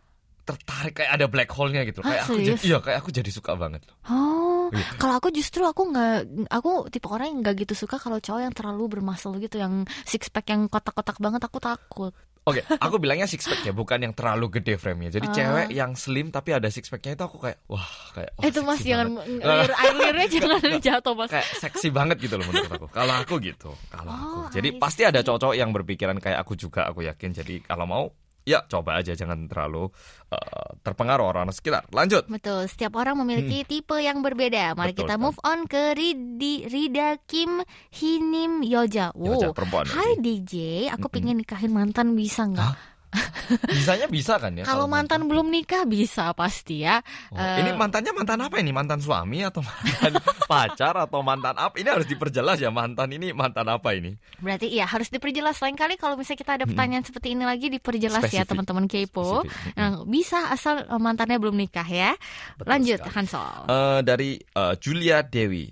tertarik 0.49 0.93
kayak 0.97 1.11
ada 1.13 1.25
black 1.29 1.49
hole-nya 1.53 1.85
gitu 1.85 2.01
Hah, 2.01 2.09
kayak 2.09 2.23
aku 2.25 2.33
jadi 2.41 2.57
iya 2.65 2.77
kayak 2.81 2.97
aku 2.99 3.09
jadi 3.13 3.29
suka 3.29 3.53
banget 3.53 3.85
Oh, 4.09 4.49
Gitu. 4.69 5.01
kalau 5.01 5.17
aku 5.17 5.29
justru 5.29 5.65
aku 5.65 5.89
nggak, 5.89 6.17
aku 6.53 6.89
tipe 6.89 7.09
orang 7.09 7.33
yang 7.33 7.37
nggak 7.41 7.65
gitu 7.65 7.73
suka 7.73 7.97
kalau 7.97 8.21
cowok 8.21 8.41
yang 8.43 8.53
terlalu 8.53 8.85
bermuscle 8.85 9.33
gitu, 9.37 9.57
yang 9.57 9.81
six 10.05 10.29
pack 10.29 10.45
yang 10.45 10.69
kotak-kotak 10.69 11.17
banget, 11.17 11.41
aku 11.41 11.57
takut. 11.57 12.13
Oke, 12.45 12.61
aku 12.77 13.01
bilangnya 13.01 13.25
six 13.25 13.45
pack 13.45 13.65
ya, 13.65 13.73
bukan 13.73 13.97
yang 13.97 14.13
terlalu 14.13 14.61
gede 14.61 14.77
frame-nya. 14.77 15.09
Jadi 15.09 15.25
Ah. 15.25 15.33
cewek 15.33 15.67
yang 15.73 15.97
slim 15.97 16.29
tapi 16.29 16.53
ada 16.53 16.69
six 16.69 16.85
pack-nya 16.85 17.17
itu 17.17 17.23
aku 17.25 17.41
kayak 17.41 17.57
wah 17.65 17.81
kayak 18.13 18.29
wah, 18.37 18.45
itu 18.45 18.59
mas 18.61 18.81
jangan 18.81 19.07
air 19.25 19.93
liurnya 19.95 20.27
jangan 20.37 20.61
jatuh 20.77 21.13
mas. 21.17 21.29
kayak 21.33 21.49
seksi 21.61 21.89
banget 21.89 22.17
gitu 22.21 22.37
loh 22.37 22.45
menurut 22.45 22.69
aku. 22.69 22.87
Kalau 22.93 23.13
aku 23.17 23.33
gitu, 23.41 23.73
kalau 23.89 24.13
aku. 24.13 24.37
Oh, 24.37 24.47
Jadi 24.53 24.69
I 24.69 24.77
pasti 24.77 25.01
ada 25.01 25.25
cowok-cowok 25.25 25.55
yang 25.57 25.73
berpikiran 25.73 26.17
kayak 26.17 26.37
aku 26.41 26.53
juga, 26.53 26.85
aku 26.85 27.01
yakin. 27.01 27.33
Jadi 27.33 27.65
kalau 27.65 27.89
mau 27.89 28.03
ya 28.43 28.63
coba 28.65 28.97
aja 28.97 29.13
jangan 29.13 29.45
terlalu 29.45 29.91
eh, 30.29 30.69
terpengaruh 30.81 31.25
orang 31.25 31.49
sekitar. 31.49 31.85
Lanjut. 31.89 32.25
Betul, 32.25 32.65
setiap 32.65 32.95
orang 32.95 33.17
memiliki 33.19 33.61
tipe 33.63 33.95
yang 33.95 34.19
berbeda. 34.19 34.73
Mari 34.73 34.91
Hmm. 34.91 34.97
Betul 34.97 35.05
kita 35.05 35.15
move 35.17 35.39
on 35.41 35.59
ke 35.65 35.93
Ridi, 35.93 36.65
Rida 36.65 37.17
Kim 37.23 37.61
Hinim 37.89 38.61
Yoja. 38.61 39.13
Yoja, 39.13 39.49
Wow. 39.49 39.55
perempuan 39.55 39.85
Hai. 39.85 40.17
DJ, 40.17 40.53
aku 40.89 41.07
pengen 41.09 41.37
nikahin 41.37 41.69
mantan 41.69 42.13
bisa 42.13 42.45
nggak? 42.45 42.88
Bisanya 43.73 44.05
bisa 44.05 44.37
kan 44.37 44.53
ya? 44.53 44.61
Kalau 44.61 44.85
mantan 44.85 45.25
belum 45.25 45.49
nikah 45.49 45.81
bisa 45.83 46.29
pasti 46.31 46.85
ya. 46.85 47.01
Oh, 47.29 47.37
Eh, 47.37 47.65
ini 47.65 47.73
mantannya 47.73 48.13
mantan 48.13 48.37
apa 48.39 48.55
ini? 48.57 48.69
Mantan 48.69 49.01
suami 49.01 49.41
atau 49.41 49.65
mantan 49.65 50.13
pacar 50.45 50.93
atau 50.99 51.19
mantan 51.19 51.57
apa? 51.57 51.73
Ini 51.73 51.89
harus 51.89 52.05
diperjelas 52.05 52.57
ya 52.57 52.69
mantan 52.69 53.09
ini 53.09 53.33
mantan 53.33 53.65
apa 53.65 53.97
ini? 53.97 54.13
Berarti 54.37 54.69
iya 54.69 54.85
harus 54.85 55.09
diperjelas. 55.09 55.57
Lain 55.59 55.73
kali 55.73 55.97
kalau 55.97 56.13
misalnya 56.13 56.39
kita 56.39 56.51
ada 56.55 56.65
pertanyaan 56.65 57.01
seperti 57.01 57.33
ini 57.33 57.43
lagi 57.43 57.67
diperjelas 57.67 58.21
ya 58.23 58.45
Spesifik. 58.45 58.49
teman-teman 58.53 58.85
kepo. 58.85 59.41
Nah, 59.73 60.05
bisa 60.05 60.49
asal 60.49 60.85
eh, 60.85 61.01
mantannya 61.01 61.37
belum 61.37 61.57
nikah 61.57 61.85
ya. 61.85 62.13
Betul 62.55 62.69
Lanjut 62.69 62.99
sekali. 63.01 63.13
Hansol. 63.17 63.49
Eh, 63.65 63.99
dari 64.05 64.29
eh, 64.37 64.73
Julia 64.77 65.25
Dewi 65.25 65.65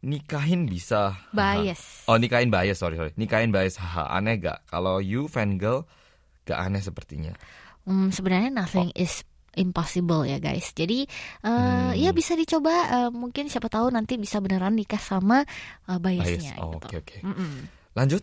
nikahin 0.00 0.64
bisa 0.64 1.12
Bias. 1.28 2.08
oh 2.08 2.16
nikahin 2.16 2.48
bias 2.48 2.80
sorry 2.80 2.96
sorry 2.96 3.12
nikahin 3.14 3.52
bias 3.52 3.76
haha 3.76 4.08
aneh 4.10 4.40
gak 4.40 4.64
kalau 4.64 4.96
you 4.96 5.28
fan 5.28 5.60
girl 5.60 5.84
gak 6.50 6.60
aneh 6.60 6.82
sepertinya 6.82 7.32
Hmm, 7.80 8.12
sebenarnya 8.12 8.52
nothing 8.52 8.92
is 8.92 9.24
impossible 9.56 10.22
ya 10.22 10.36
guys. 10.36 10.70
Jadi 10.70 11.08
eh, 11.42 11.48
Hmm. 11.48 11.96
ya 11.96 12.10
bisa 12.12 12.36
dicoba. 12.36 12.70
eh, 12.70 13.10
mungkin 13.10 13.48
siapa 13.48 13.66
tahu 13.66 13.88
nanti 13.88 14.14
bisa 14.14 14.36
beneran 14.38 14.76
nikah 14.76 15.00
sama 15.00 15.42
eh, 15.88 15.96
biasnya 15.98 16.54
bias 16.54 16.60
oh, 16.60 16.76
gitu. 16.76 16.86
oke 16.86 16.96
oke 17.00 17.16
Mm-mm. 17.24 17.52
lanjut 17.90 18.22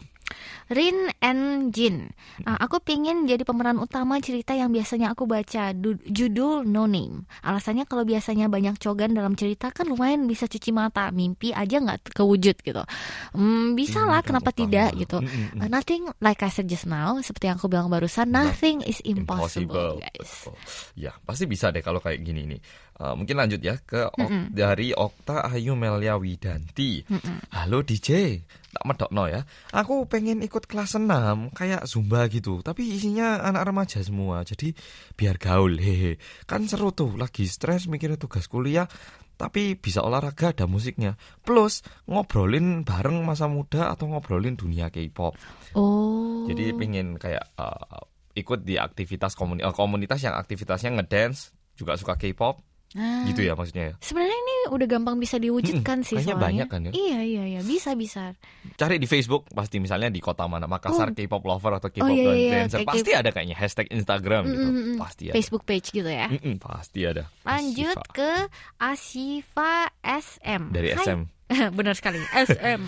Rin 0.67 1.07
and 1.17 1.71
Jin. 1.71 2.11
Ah, 2.43 2.59
aku 2.59 2.77
pengen 2.77 3.23
jadi 3.23 3.39
pemeran 3.41 3.77
utama 3.77 4.19
cerita 4.19 4.51
yang 4.51 4.67
biasanya 4.67 5.11
aku 5.11 5.23
baca 5.23 5.71
du- 5.71 6.03
judul 6.03 6.61
No 6.61 6.83
Name. 6.83 7.23
Alasannya 7.39 7.83
kalau 7.83 8.03
biasanya 8.03 8.45
banyak 8.45 8.75
cogan 8.75 9.11
dalam 9.11 9.33
cerita 9.33 9.71
kan 9.71 9.87
lumayan 9.87 10.27
bisa 10.27 10.43
cuci 10.43 10.69
mata, 10.69 11.07
mimpi 11.09 11.49
aja 11.49 11.79
nggak 11.79 12.11
kewujud 12.11 12.59
gitu. 12.59 12.83
Hmm, 13.31 13.73
bisa 13.73 14.03
lah, 14.03 14.19
Pemeran 14.19 14.27
kenapa 14.27 14.49
utama. 14.49 14.59
tidak 14.61 14.89
gitu. 14.97 15.17
Mm, 15.17 15.27
mm, 15.27 15.47
mm. 15.47 15.59
Uh, 15.61 15.69
nothing 15.69 16.01
like 16.19 16.41
I 16.41 16.49
said 16.49 16.67
just 16.67 16.83
now, 16.83 17.15
seperti 17.17 17.47
yang 17.47 17.55
aku 17.55 17.67
bilang 17.67 17.87
barusan, 17.87 18.27
nothing 18.27 18.83
is 18.83 18.99
impossible, 19.01 19.97
guys. 19.97 20.51
Ya, 20.93 21.15
pasti 21.21 21.47
bisa 21.47 21.71
deh 21.71 21.79
kalau 21.79 21.97
kayak 21.97 22.19
gini 22.19 22.43
nih. 22.45 22.59
Eh, 22.97 23.13
mungkin 23.13 23.37
lanjut 23.37 23.61
ya 23.61 23.77
ke 23.77 24.09
Ok- 24.09 24.49
dari 24.49 24.89
Okta 24.89 25.47
Ayu 25.47 25.77
Melia 25.77 26.17
Widanti. 26.17 27.05
Halo 27.53 27.79
DJ, 27.79 28.41
tak 28.67 28.83
medokno 28.83 29.29
ya. 29.29 29.45
Aku 29.71 30.09
pengen 30.17 30.41
ikut 30.41 30.65
kelas 30.65 30.97
6 30.97 31.53
kayak 31.53 31.85
Zumba 31.85 32.25
gitu, 32.25 32.65
tapi 32.65 32.89
isinya 32.89 33.45
anak 33.45 33.69
remaja 33.69 34.01
semua. 34.01 34.41
Jadi 34.41 34.73
biar 35.13 35.37
gaul. 35.37 35.77
Hehe. 35.77 36.17
Kan 36.43 36.65
seru 36.65 36.89
tuh, 36.89 37.13
lagi 37.13 37.45
stres 37.45 37.85
mikirin 37.85 38.17
tugas 38.17 38.49
kuliah 38.49 38.89
tapi 39.37 39.77
bisa 39.77 40.01
olahraga 40.01 40.49
ada 40.49 40.65
musiknya 40.65 41.13
plus 41.45 41.85
ngobrolin 42.09 42.81
bareng 42.81 43.21
masa 43.21 43.45
muda 43.45 43.93
atau 43.93 44.09
ngobrolin 44.09 44.57
dunia 44.57 44.89
K-pop 44.89 45.37
Oh. 45.77 46.49
jadi 46.49 46.73
pengen 46.73 47.21
kayak 47.21 47.45
uh, 47.53 48.01
ikut 48.33 48.65
di 48.65 48.81
aktivitas 48.81 49.37
komuni- 49.37 49.61
uh, 49.61 49.69
komunitas 49.69 50.25
yang 50.25 50.33
aktivitasnya 50.33 50.89
ngedance 50.97 51.53
juga 51.77 51.93
suka 51.93 52.17
K-pop 52.17 52.65
Ah. 52.97 53.27
gitu 53.29 53.43
ya 53.43 53.53
maksudnya 53.53 53.93
ya. 53.93 53.95
Sebenarnya 54.01 54.31
ini 54.33 54.53
udah 54.69 54.87
gampang 54.87 55.15
bisa 55.15 55.35
diwujudkan 55.35 55.99
Mm-mm, 55.99 56.05
sih 56.05 56.15
kayaknya 56.15 56.33
soalnya. 56.33 56.47
banyak 56.47 56.67
kan 56.67 56.81
ya. 56.83 56.91
Iya 56.91 57.19
iya 57.21 57.43
iya 57.47 57.61
bisa 57.61 57.91
bisa. 57.93 58.35
Cari 58.73 58.95
di 58.95 59.05
Facebook 59.05 59.47
pasti 59.49 59.77
misalnya 59.77 60.07
di 60.07 60.17
kota 60.17 60.45
mana 60.45 60.65
Makassar 60.65 61.11
K-pop 61.11 61.41
lover 61.41 61.73
atau 61.75 61.87
K-pop 61.87 62.03
Oh, 62.03 62.11
iya, 62.11 62.33
iya, 62.33 62.51
dancer 62.61 62.79
kayak 62.79 62.89
pasti 62.89 63.11
ada 63.11 63.29
kayaknya 63.29 63.55
hashtag 63.55 63.87
Instagram 63.89 64.43
gitu 64.45 64.59
Mm, 64.59 64.69
mm, 64.69 64.83
mm. 64.85 64.97
pasti 64.97 65.23
ada. 65.25 65.35
Facebook 65.35 65.63
page 65.63 65.87
gitu 65.89 66.07
ya. 66.07 66.27
Mm-mm, 66.27 66.55
pasti 66.57 66.99
ada. 67.01 67.23
Lanjut 67.41 67.95
Asifa. 67.95 68.13
ke 68.13 68.31
Asifa 68.77 69.73
SM. 70.01 70.61
dari 70.69 70.89
Hai. 70.91 71.03
SM. 71.03 71.19
Benar 71.77 71.95
sekali, 71.95 72.19
SM. 72.27 72.79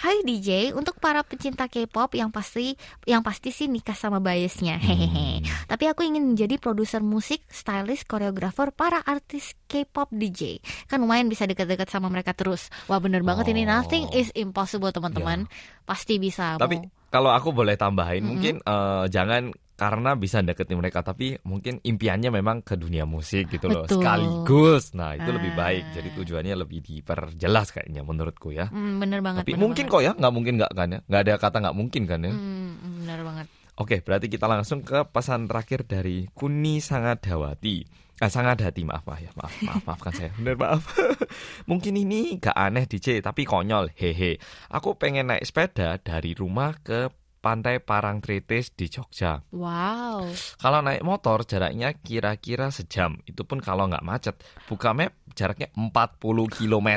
Hai 0.00 0.24
DJ, 0.24 0.72
untuk 0.72 0.98
para 0.98 1.22
pecinta 1.22 1.70
K-pop 1.70 2.10
yang 2.12 2.28
pasti 2.28 2.74
yang 3.04 3.22
pasti 3.22 3.50
sih 3.50 3.66
nikah 3.66 3.94
sama 3.94 4.18
biasnya. 4.18 4.76
Hehehe. 4.76 5.44
Tapi 5.66 5.84
aku 5.86 6.02
ingin 6.02 6.26
menjadi 6.26 6.56
produser 6.56 6.98
musik, 7.00 7.46
stylist, 7.46 8.04
koreografer 8.04 8.72
para 8.72 8.98
artis 9.00 9.54
K-pop 9.64 10.10
DJ. 10.10 10.58
Kan 10.86 11.00
lumayan 11.00 11.30
bisa 11.30 11.46
dekat-dekat 11.46 11.86
sama 11.86 12.08
mereka 12.08 12.32
terus. 12.32 12.66
Wah, 12.86 12.98
bener 12.98 13.22
banget 13.22 13.46
ini 13.48 13.62
Oh. 13.62 13.78
nothing 13.78 14.10
is 14.10 14.34
impossible, 14.34 14.90
teman-teman. 14.90 15.46
Pasti 15.84 16.18
bisa. 16.18 16.56
Tapi 16.56 16.82
mau- 16.82 16.90
kalau 17.10 17.30
aku 17.30 17.50
boleh 17.52 17.74
tambahin 17.74 18.22
mungkin 18.24 18.58
eh, 18.58 19.04
jangan 19.06 19.54
karena 19.80 20.12
bisa 20.12 20.44
deketin 20.44 20.76
mereka 20.76 21.00
tapi 21.00 21.40
mungkin 21.40 21.80
impiannya 21.80 22.28
memang 22.28 22.60
ke 22.60 22.76
dunia 22.76 23.08
musik 23.08 23.48
gitu 23.48 23.64
loh 23.64 23.88
Betul. 23.88 24.04
sekaligus. 24.04 24.92
Nah, 24.92 25.16
itu 25.16 25.32
lebih 25.32 25.56
Ah. 25.56 25.58
baik. 25.64 25.84
Jadi 25.96 26.08
tujuannya 26.12 26.52
lebih 26.52 26.84
diperjelas 26.84 27.72
kayaknya 27.72 28.04
menurutku 28.04 28.52
ya. 28.52 28.68
Hmm, 28.68 29.00
bener 29.00 29.24
banget. 29.24 29.48
Tapi 29.48 29.56
bener 29.56 29.62
mungkin 29.64 29.88
banget. 29.88 29.96
kok 29.96 30.04
ya, 30.04 30.12
nggak 30.12 30.32
mungkin 30.36 30.52
nggak 30.60 30.72
kan 30.76 30.88
ya? 30.90 30.98
Nggak 31.00 31.20
ada 31.24 31.32
kata 31.40 31.56
nggak 31.64 31.76
mungkin 31.80 32.02
kan 32.04 32.20
ya? 32.20 32.32
Hmm, 32.36 32.70
bener 33.00 33.20
banget. 33.24 33.46
Oke, 33.80 33.96
berarti 34.04 34.28
kita 34.28 34.44
langsung 34.44 34.84
ke 34.84 35.08
pesan 35.08 35.48
terakhir 35.48 35.88
dari 35.88 36.28
Kuni 36.30 36.84
Sangadawati. 36.84 37.76
Ah, 38.20 38.28
Sangadati, 38.28 38.84
maaf, 38.84 39.08
maaf 39.08 39.16
ya, 39.16 39.32
maaf, 39.32 39.54
maaf, 39.64 39.80
maafkan 39.88 40.12
saya. 40.12 40.30
Bener, 40.36 40.52
maaf. 40.54 40.84
Mungkin 41.70 41.96
ini 41.96 42.36
gak 42.36 42.52
aneh 42.52 42.84
DJ, 42.84 43.24
tapi 43.24 43.48
konyol, 43.48 43.88
hehe. 43.96 44.36
Aku 44.68 44.92
pengen 44.94 45.32
naik 45.32 45.40
sepeda 45.42 45.96
dari 45.96 46.36
rumah 46.36 46.76
ke 46.76 47.08
Pantai 47.40 47.80
Parangtritis 47.80 48.76
di 48.76 48.92
Jogja. 48.92 49.40
Wow. 49.48 50.28
Kalau 50.60 50.80
naik 50.84 51.00
motor 51.00 51.48
jaraknya 51.48 51.96
kira-kira 51.96 52.68
sejam. 52.68 53.16
Itu 53.24 53.48
pun 53.48 53.64
kalau 53.64 53.88
nggak 53.88 54.04
macet. 54.04 54.36
Buka 54.68 54.92
map 54.92 55.16
jaraknya 55.32 55.72
40 55.72 56.52
km. 56.52 56.88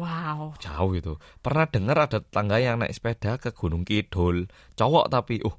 Wow. 0.00 0.56
Jauh 0.56 0.92
itu. 0.96 1.20
Pernah 1.44 1.68
dengar 1.68 2.08
ada 2.08 2.24
tetangga 2.24 2.56
yang 2.56 2.80
naik 2.80 2.96
sepeda 2.96 3.36
ke 3.36 3.52
Gunung 3.52 3.84
Kidul. 3.84 4.48
Cowok 4.80 5.12
tapi, 5.12 5.44
uh, 5.44 5.56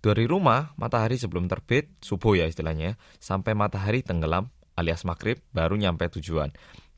dari 0.00 0.24
rumah 0.24 0.72
matahari 0.78 1.18
sebelum 1.20 1.50
terbit, 1.50 1.90
subuh 2.00 2.38
ya 2.38 2.46
istilahnya, 2.48 2.96
sampai 3.18 3.52
matahari 3.52 4.00
tenggelam 4.00 4.48
alias 4.80 5.04
maghrib 5.04 5.42
baru 5.52 5.76
nyampe 5.76 6.08
tujuan. 6.08 6.54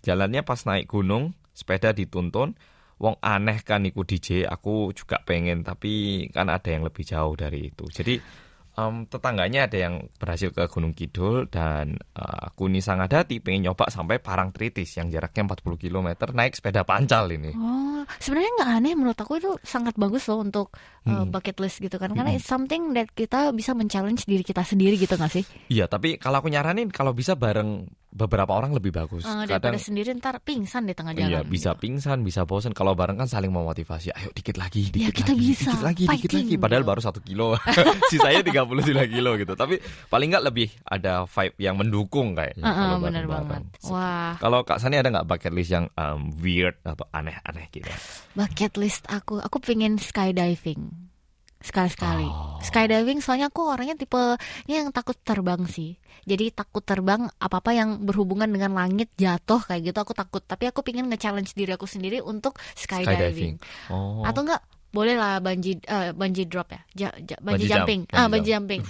Jalannya 0.06 0.46
pas 0.46 0.62
naik 0.62 0.90
gunung, 0.90 1.34
sepeda 1.50 1.90
dituntun, 1.90 2.54
wong 3.02 3.18
aneh 3.18 3.58
kan 3.66 3.82
iku 3.82 4.06
DJ, 4.06 4.46
aku 4.46 4.94
juga 4.94 5.18
pengen 5.18 5.66
tapi 5.66 6.24
kan 6.30 6.46
ada 6.46 6.70
yang 6.70 6.86
lebih 6.86 7.02
jauh 7.02 7.34
dari 7.34 7.74
itu. 7.74 7.82
Jadi 7.90 8.14
em, 8.72 8.94
tetangganya 9.04 9.66
ada 9.66 9.74
yang 9.76 10.06
berhasil 10.16 10.48
ke 10.48 10.64
Gunung 10.70 10.94
Kidul 10.94 11.50
dan 11.50 11.98
eh, 11.98 12.38
aku 12.46 12.70
nih 12.70 12.78
sangat 12.78 13.10
hati 13.12 13.42
pengen 13.42 13.68
nyoba 13.68 13.90
sampai 13.90 14.22
Parangtritis 14.22 14.96
yang 14.96 15.10
jaraknya 15.10 15.50
40 15.50 15.82
km 15.82 16.08
naik 16.30 16.54
sepeda 16.54 16.86
pancal 16.86 17.26
ini. 17.28 17.50
Oh, 17.52 18.06
sebenarnya 18.16 18.50
nggak 18.62 18.70
aneh 18.78 18.92
menurut 18.94 19.18
aku 19.18 19.32
itu 19.36 19.50
sangat 19.60 19.98
bagus 19.98 20.30
loh 20.30 20.40
untuk 20.40 20.70
uh, 21.04 21.26
Hmm. 21.26 21.28
bucket 21.28 21.58
list 21.58 21.82
gitu 21.82 21.98
kan. 21.98 22.14
Karena 22.14 22.32
it's 22.32 22.46
something 22.46 22.94
that 22.94 23.10
kita 23.12 23.50
bisa 23.50 23.74
men-challenge 23.74 24.24
diri 24.24 24.46
kita 24.46 24.62
sendiri 24.62 24.94
gitu 24.94 25.18
nggak 25.18 25.32
sih? 25.34 25.44
Iya, 25.68 25.90
tapi 25.90 26.16
kalau 26.16 26.38
aku 26.38 26.48
nyaranin 26.48 26.88
kalau 26.88 27.10
bisa 27.12 27.34
bareng 27.34 27.90
beberapa 28.12 28.52
orang 28.52 28.70
lebih 28.70 28.92
bagus. 28.92 29.24
Eh, 29.24 29.48
daripada 29.48 29.74
sendiri 29.74 30.12
ntar 30.14 30.36
pingsan 30.38 30.84
di 30.84 30.92
tengah 30.92 31.10
Iya, 31.12 31.40
jalan. 31.40 31.48
bisa 31.48 31.72
pingsan, 31.72 32.20
bisa 32.20 32.44
bosen. 32.44 32.70
Kalau 32.70 32.92
bareng 32.92 33.16
kan 33.16 33.24
saling 33.24 33.48
memotivasi. 33.48 34.12
Ayo 34.12 34.28
dikit 34.30 34.60
lagi, 34.60 34.92
Ya, 34.92 35.08
dikit 35.08 35.24
kita 35.24 35.32
lagi, 35.32 35.40
bisa. 35.42 35.64
dikit 35.66 35.80
lagi, 35.82 36.04
dikit 36.04 36.12
Fighting, 36.28 36.44
lagi. 36.44 36.56
Padahal 36.56 36.82
gitu. 36.82 36.90
baru 36.92 37.00
satu 37.00 37.20
kilo. 37.20 37.46
Sisanya 38.12 38.44
39 38.44 38.68
kilo 39.08 39.30
gitu. 39.34 39.52
Tapi 39.52 39.80
paling 40.06 40.28
nggak 40.28 40.44
lebih 40.44 40.68
ada 40.84 41.24
vibe 41.24 41.56
yang 41.56 41.74
mendukung 41.74 42.36
kayaknya. 42.36 42.62
Uh, 42.62 42.68
uh, 42.68 42.76
kalau 42.76 42.98
bener 43.00 43.24
bareng-bareng. 43.24 43.64
banget. 43.64 43.88
Wah, 43.88 44.32
Kalau 44.36 44.58
Kak 44.62 44.78
Sani 44.78 44.96
ada 44.96 45.08
nggak 45.08 45.26
bucket 45.26 45.52
list 45.52 45.70
yang 45.70 45.88
um, 45.96 46.28
weird 46.36 46.76
atau 46.82 47.08
aneh-aneh 47.10 47.66
gitu? 47.72 47.88
bucket 48.32 48.76
list 48.76 49.08
aku, 49.08 49.40
aku 49.40 49.56
pengen 49.56 49.96
skydiving. 49.96 51.11
Sekali-sekali. 51.62 52.26
Oh. 52.26 52.58
Skydiving 52.62 53.22
soalnya 53.22 53.48
aku 53.48 53.70
orangnya 53.70 53.94
tipe 53.94 54.18
yang 54.66 54.90
takut 54.90 55.16
terbang 55.22 55.62
sih. 55.66 55.96
Jadi 56.22 56.54
takut 56.54 56.82
terbang 56.86 57.26
apa-apa 57.38 57.74
yang 57.74 58.02
berhubungan 58.06 58.46
dengan 58.46 58.74
langit 58.74 59.10
jatuh 59.18 59.58
kayak 59.58 59.90
gitu 59.90 59.98
aku 59.98 60.14
takut. 60.14 60.42
Tapi 60.42 60.70
aku 60.70 60.82
pengen 60.86 61.10
nge-challenge 61.10 61.54
diri 61.54 61.74
aku 61.74 61.86
sendiri 61.86 62.22
untuk 62.22 62.58
skydiving. 62.74 63.58
Oh. 63.90 64.22
Atau 64.22 64.46
enggak 64.46 64.62
boleh 64.92 65.16
lah 65.16 65.40
bungee 65.40 65.80
eh, 65.82 66.12
bungee 66.12 66.46
drop 66.46 66.68
ya. 66.68 66.80
Ja, 66.94 67.08
ja- 67.16 67.40
jump, 67.40 67.88
jumping. 67.88 68.00
ah, 68.12 68.28
bungee 68.28 68.52
jumping. 68.52 68.82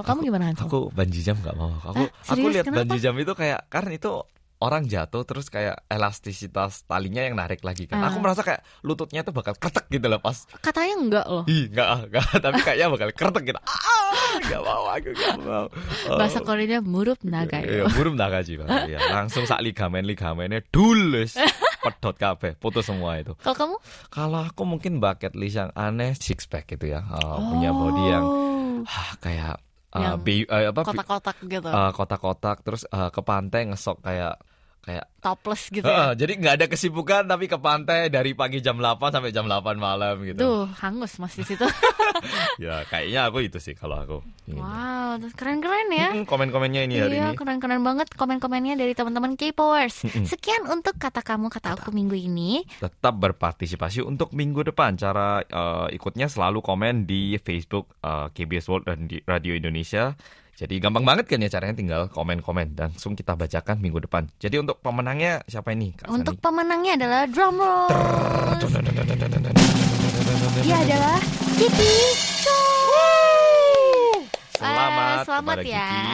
Kalau 0.00 0.16
kamu 0.16 0.32
gimana 0.32 0.44
Hansel? 0.50 0.66
Aku 0.70 0.88
banji 0.94 1.20
jam 1.20 1.36
nggak 1.36 1.56
mau. 1.58 1.76
Aku 1.84 2.08
Hah, 2.08 2.32
aku 2.32 2.46
lihat 2.48 2.66
banji 2.72 2.98
jam 3.02 3.14
itu 3.20 3.32
kayak 3.36 3.68
karena 3.68 4.00
itu 4.00 4.24
orang 4.60 4.84
jatuh 4.84 5.24
terus 5.24 5.48
kayak 5.48 5.88
elastisitas 5.88 6.84
talinya 6.84 7.24
yang 7.24 7.32
narik 7.32 7.64
lagi 7.64 7.88
kan. 7.88 7.98
Ah. 7.98 8.12
Aku 8.12 8.20
merasa 8.20 8.44
kayak 8.44 8.60
lututnya 8.80 9.24
tuh 9.24 9.32
bakal 9.32 9.56
kretek 9.56 9.88
gitu 9.88 10.04
loh 10.04 10.20
pas 10.20 10.36
Katanya 10.60 10.94
enggak 10.94 11.26
loh. 11.26 11.44
Ih, 11.48 11.72
enggak, 11.72 11.88
enggak, 12.06 12.24
tapi 12.44 12.60
kayaknya 12.60 12.86
bakal 12.92 13.08
kretek 13.10 13.42
gitu. 13.48 13.60
Ah, 13.60 14.36
enggak 14.36 14.60
mau, 14.60 14.84
aku 14.86 15.08
enggak 15.10 15.36
mau. 15.40 15.66
Oh. 16.10 16.16
Bahasa 16.18 16.40
Koreanya 16.40 16.80
murup 16.82 17.20
naga 17.22 17.62
Iya, 17.62 17.86
burung 17.92 18.16
naga 18.16 18.42
sih. 18.42 18.58
Iya, 18.58 18.98
langsung 19.12 19.46
sak 19.46 19.62
ligamen 19.62 20.02
ligamennya 20.04 20.60
dulus. 20.68 21.38
Pedot 21.84 22.12
kabeh, 22.12 22.58
putus 22.60 22.84
semua 22.84 23.16
itu. 23.16 23.32
Kalau 23.40 23.56
kamu? 23.56 23.76
Kalau 24.12 24.40
aku 24.42 24.62
mungkin 24.68 25.00
bucket 25.00 25.32
list 25.32 25.56
yang 25.56 25.70
aneh 25.72 26.12
six 26.12 26.44
pack 26.44 26.68
gitu 26.68 26.92
ya. 26.92 27.00
Oh, 27.08 27.40
punya 27.48 27.72
body 27.72 28.04
yang 28.04 28.26
Oh, 28.26 28.84
ah, 28.84 29.12
kayak 29.20 29.56
uh, 29.92 30.00
Yang 30.00 30.16
bi- 30.20 30.48
apa 30.48 30.80
kotak-kotak 30.82 31.36
gitu. 31.44 31.68
uh, 31.68 31.90
kotak-kotak 31.92 32.56
terus 32.60 32.82
uh, 32.88 33.08
ke 33.08 33.20
pantai 33.20 33.68
ngesok 33.68 34.00
kayak 34.02 34.34
kayak 34.80 35.04
Topless 35.20 35.68
gitu 35.68 35.84
ya. 35.84 36.16
jadi 36.20 36.32
nggak 36.40 36.54
ada 36.56 36.66
kesibukan 36.66 37.28
tapi 37.28 37.44
ke 37.44 37.60
pantai 37.60 38.08
dari 38.08 38.32
pagi 38.32 38.64
jam 38.64 38.80
8 38.80 38.96
sampai 39.12 39.30
jam 39.30 39.44
8 39.44 39.76
malam 39.76 40.16
gitu. 40.24 40.40
Duh, 40.40 40.64
hangus 40.80 41.20
mas 41.20 41.36
di 41.36 41.44
situ. 41.44 41.64
Ya, 42.60 42.84
kayaknya 42.84 43.32
aku 43.32 43.48
itu 43.48 43.56
sih 43.56 43.72
kalau 43.72 43.96
aku. 43.96 44.18
wow, 44.52 45.16
terus 45.16 45.32
keren-keren 45.32 45.88
ya. 45.88 46.12
Mm-mm, 46.12 46.28
komen-komennya 46.28 46.84
ini 46.84 47.00
hari 47.00 47.16
iya, 47.16 47.32
ini. 47.32 47.38
keren-keren 47.38 47.80
banget 47.80 48.12
komen-komennya 48.12 48.76
dari 48.76 48.92
teman-teman 48.92 49.40
K-Powers. 49.40 50.04
Sekian 50.28 50.68
untuk 50.68 51.00
kata 51.00 51.24
kamu, 51.24 51.48
kata 51.48 51.80
aku 51.80 51.88
minggu 51.94 52.12
ini. 52.12 52.60
Tetap 52.76 53.16
berpartisipasi 53.16 54.04
untuk 54.04 54.36
minggu 54.36 54.68
depan. 54.68 55.00
Cara 55.00 55.40
eh, 55.40 55.96
ikutnya 55.96 56.28
selalu 56.28 56.60
komen 56.60 57.08
di 57.08 57.40
Facebook 57.40 57.96
eh, 58.04 58.28
KBS 58.36 58.68
World 58.68 58.84
dan 58.84 59.08
di 59.08 59.16
Radio 59.24 59.56
Indonesia. 59.56 60.12
Jadi 60.56 60.74
gampang 60.82 61.04
banget 61.06 61.24
kan 61.30 61.40
ya 61.40 61.48
caranya 61.48 61.74
tinggal 61.76 62.02
komen-komen 62.10 62.76
langsung 62.76 63.14
kita 63.14 63.36
bacakan 63.36 63.80
minggu 63.80 64.02
depan. 64.04 64.28
Jadi 64.40 64.60
untuk 64.60 64.80
pemenangnya 64.80 65.40
siapa 65.46 65.72
ini? 65.72 65.94
Kak 65.96 66.10
Untuk 66.10 66.36
Sani? 66.36 66.44
pemenangnya 66.44 66.92
adalah 67.00 67.22
drum 67.28 67.56
roll. 67.56 67.88
Dia 70.60 70.76
adalah 70.84 71.16
Kiki 71.56 71.94
Selamat, 74.60 75.00
Eh, 75.00 75.24
selamat 75.24 75.56
kepada 75.56 75.64
ya. 75.64 75.88
Kiki. 75.88 76.12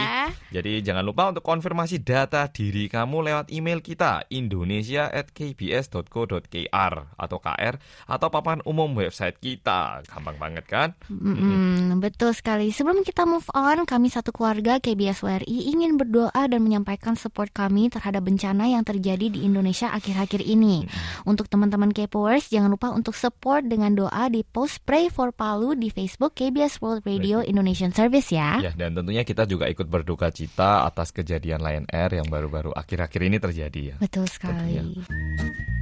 Jadi 0.54 0.86
jangan 0.86 1.02
lupa 1.02 1.34
untuk 1.34 1.42
konfirmasi 1.42 1.98
data 1.98 2.46
diri 2.46 2.86
kamu 2.86 3.26
lewat 3.26 3.50
email 3.50 3.82
kita 3.82 4.22
indonesia@kbs.co.kr 4.30 6.94
atau 7.18 7.38
KR 7.42 7.74
atau 8.06 8.28
papan 8.30 8.62
umum 8.62 8.94
website 8.94 9.42
kita. 9.42 10.06
Gampang 10.06 10.38
banget 10.38 10.62
kan? 10.70 10.94
Mm-mm, 11.10 11.98
betul 11.98 12.30
sekali. 12.30 12.70
Sebelum 12.70 13.02
kita 13.02 13.26
move 13.26 13.50
on, 13.50 13.82
kami 13.82 14.06
satu 14.06 14.30
keluarga 14.30 14.78
KBS 14.78 15.26
WRI 15.26 15.74
ingin 15.74 15.98
berdoa 15.98 16.46
dan 16.46 16.62
menyampaikan 16.62 17.18
support 17.18 17.50
kami 17.50 17.90
terhadap 17.90 18.22
bencana 18.22 18.70
yang 18.70 18.86
terjadi 18.86 19.26
di 19.26 19.42
Indonesia 19.42 19.90
akhir-akhir 19.90 20.46
ini. 20.46 20.86
Untuk 21.26 21.50
teman-teman 21.50 21.90
K-Powers, 21.90 22.54
jangan 22.54 22.70
lupa 22.70 22.94
untuk 22.94 23.18
support 23.18 23.66
dengan 23.66 23.90
doa 23.96 24.28
di 24.30 24.44
post 24.46 24.84
Pray 24.86 25.10
for 25.10 25.34
Palu 25.34 25.74
di 25.74 25.90
Facebook 25.90 26.38
KBS 26.38 26.78
World 26.84 27.02
Radio 27.08 27.40
Indonesian 27.42 27.90
Service 27.90 28.30
ya. 28.30 28.35
Ya, 28.60 28.72
dan 28.76 28.92
tentunya 28.92 29.24
kita 29.24 29.48
juga 29.48 29.66
ikut 29.66 29.88
berduka 29.88 30.28
cita 30.28 30.84
atas 30.84 31.10
kejadian 31.10 31.64
Lion 31.64 31.86
Air 31.88 32.20
yang 32.20 32.28
baru-baru 32.28 32.70
akhir-akhir 32.76 33.20
ini 33.24 33.36
terjadi 33.40 33.80
ya. 33.92 33.96
Betul 33.96 34.28
sekali. 34.28 34.76
Tentunya. 34.76 35.75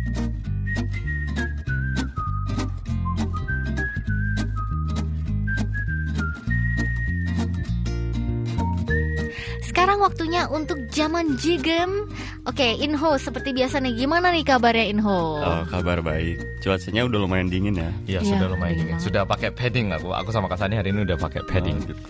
Sekarang 9.95 10.11
waktunya 10.11 10.43
untuk 10.51 10.91
zaman 10.91 11.39
jigem. 11.39 12.11
Oke, 12.51 12.67
Inho 12.83 13.15
seperti 13.15 13.55
biasa 13.55 13.79
nih. 13.79 13.95
Gimana 13.95 14.35
nih 14.35 14.43
kabarnya 14.43 14.91
Inho? 14.91 15.39
Oh, 15.39 15.63
kabar 15.71 16.03
baik. 16.03 16.43
Cuacanya 16.59 17.07
udah 17.07 17.23
lumayan 17.23 17.47
dingin 17.47 17.79
ya. 17.79 17.95
Iya, 18.03 18.19
Iya, 18.19 18.35
sudah 18.35 18.47
lumayan 18.51 18.75
dingin 18.75 18.99
dingin. 18.99 19.07
Sudah 19.07 19.23
pakai 19.23 19.55
padding 19.55 19.95
aku. 19.95 20.11
Aku 20.11 20.35
sama 20.35 20.51
Kak 20.51 20.59
Sani 20.59 20.75
hari 20.75 20.91
ini 20.91 21.07
udah 21.07 21.15
pakai 21.15 21.47
padding. 21.47 21.79
Oh, 21.79 21.87
gitu. 21.95 22.03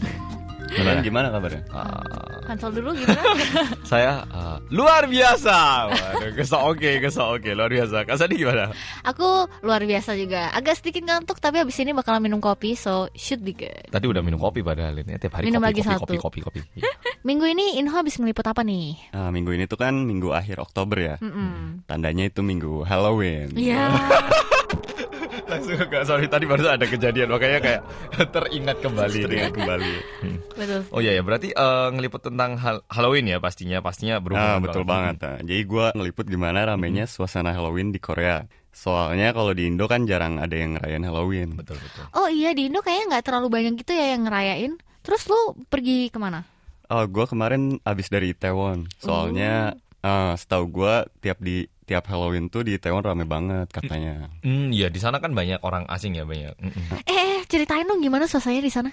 Kalian 0.75 1.01
gimana 1.01 1.31
kabarnya? 1.31 1.63
Ah, 1.71 2.03
Hansel 2.45 2.75
dulu 2.75 2.93
gimana? 2.93 3.23
saya 3.91 4.27
ah, 4.29 4.59
luar 4.69 5.07
biasa. 5.07 5.57
Waduh, 5.89 6.33
kesok 6.35 6.63
oke, 6.75 6.91
kesok 7.01 7.27
oke, 7.39 7.51
luar 7.55 7.71
biasa. 7.71 8.03
Kak 8.05 8.17
Sani 8.19 8.35
gimana? 8.35 8.75
Aku 9.07 9.47
luar 9.63 9.81
biasa 9.83 10.19
juga. 10.19 10.51
Agak 10.51 10.83
sedikit 10.83 11.07
ngantuk 11.07 11.39
tapi 11.39 11.63
habis 11.63 11.79
ini 11.79 11.95
bakalan 11.95 12.21
minum 12.21 12.43
kopi, 12.43 12.75
so 12.75 13.07
should 13.15 13.41
be 13.41 13.55
good. 13.55 13.87
Tadi 13.89 14.05
udah 14.05 14.21
minum 14.21 14.37
kopi 14.37 14.61
padahal 14.61 14.99
ini 15.01 15.17
tiap 15.17 15.39
hari 15.39 15.49
Minum 15.49 15.63
kopi, 15.63 15.71
lagi 15.71 15.81
kopi, 15.81 15.91
satu. 15.95 16.03
kopi, 16.05 16.41
kopi, 16.43 16.61
kopi. 16.61 16.61
Iya. 16.83 16.93
Minggu 17.29 17.49
ini 17.49 17.81
Inho 17.81 17.97
habis 17.97 18.21
ngeliput 18.21 18.45
apa 18.45 18.61
nih? 18.61 19.01
Nah, 19.17 19.33
minggu 19.33 19.57
ini 19.57 19.65
tuh 19.65 19.81
kan 19.81 19.97
minggu 19.97 20.37
akhir 20.37 20.61
Oktober 20.61 21.01
ya. 21.01 21.17
Mm-mm. 21.25 21.89
Tandanya 21.89 22.29
itu 22.29 22.45
minggu 22.45 22.85
Halloween. 22.85 23.57
Iya. 23.57 23.89
Langsung 25.55 25.79
Kak, 25.79 26.03
sorry 26.05 26.27
tadi 26.27 26.45
baru 26.45 26.67
ada 26.67 26.83
kejadian 26.83 27.31
makanya 27.31 27.59
kayak 27.63 27.83
teringat 28.35 28.77
kembali. 28.83 29.21
Teringat 29.23 29.53
kembali. 29.55 29.93
Betul. 30.55 30.81
Oh 30.91 30.99
iya 30.99 31.15
ya, 31.15 31.23
berarti 31.23 31.55
eh, 31.55 31.89
ngeliput 31.95 32.23
tentang 32.23 32.59
hal- 32.59 32.83
Halloween 32.91 33.31
ya 33.31 33.39
pastinya, 33.39 33.79
pastinya 33.79 34.19
Nah, 34.19 34.23
berhubungan 34.23 34.61
betul 34.63 34.83
banget. 34.83 35.15
Nah, 35.23 35.39
jadi 35.43 35.63
gua 35.63 35.87
ngeliput 35.95 36.27
gimana 36.27 36.67
ramenya 36.67 37.07
suasana 37.07 37.55
Halloween 37.55 37.95
di 37.95 38.03
Korea. 38.03 38.43
Soalnya 38.75 39.31
kalau 39.31 39.55
di 39.55 39.71
Indo 39.71 39.87
kan 39.87 40.03
jarang 40.03 40.43
ada 40.43 40.51
yang 40.51 40.75
ngerayain 40.75 41.07
Halloween. 41.07 41.55
Betul 41.55 41.79
betul. 41.79 42.11
Oh 42.11 42.27
iya 42.27 42.51
di 42.51 42.67
Indo 42.67 42.83
kayaknya 42.83 43.15
nggak 43.15 43.25
terlalu 43.25 43.47
banyak 43.47 43.75
gitu 43.79 43.95
ya 43.95 44.19
yang 44.19 44.27
ngerayain. 44.27 44.73
Terus 45.07 45.23
lu 45.31 45.55
pergi 45.71 46.11
ke 46.11 46.19
mana? 46.19 46.43
Oh, 46.91 47.07
gua 47.07 47.25
kemarin 47.25 47.79
abis 47.87 48.11
dari 48.11 48.35
Taiwan. 48.35 48.91
Soalnya 48.99 49.79
eh, 50.03 50.35
setahu 50.35 50.65
gua 50.69 51.07
tiap 51.23 51.39
di 51.39 51.71
tiap 51.85 52.09
Halloween 52.09 52.49
tuh 52.49 52.65
di 52.65 52.81
Taiwan 52.81 53.05
rame 53.05 53.29
banget 53.29 53.69
katanya. 53.71 54.33
Hmm, 54.45 54.73
iya 54.73 54.89
di 54.89 55.01
sana 55.01 55.21
kan 55.21 55.33
banyak 55.33 55.61
orang 55.61 55.85
asing 55.89 56.17
ya 56.17 56.25
banyak. 56.25 56.57
Mm-mm. 56.57 56.85
Eh, 57.05 57.13
eh, 57.13 57.41
ceritain 57.49 57.85
dong 57.85 58.01
gimana 58.01 58.25
suasananya 58.25 58.65
di 58.65 58.73
sana? 58.73 58.91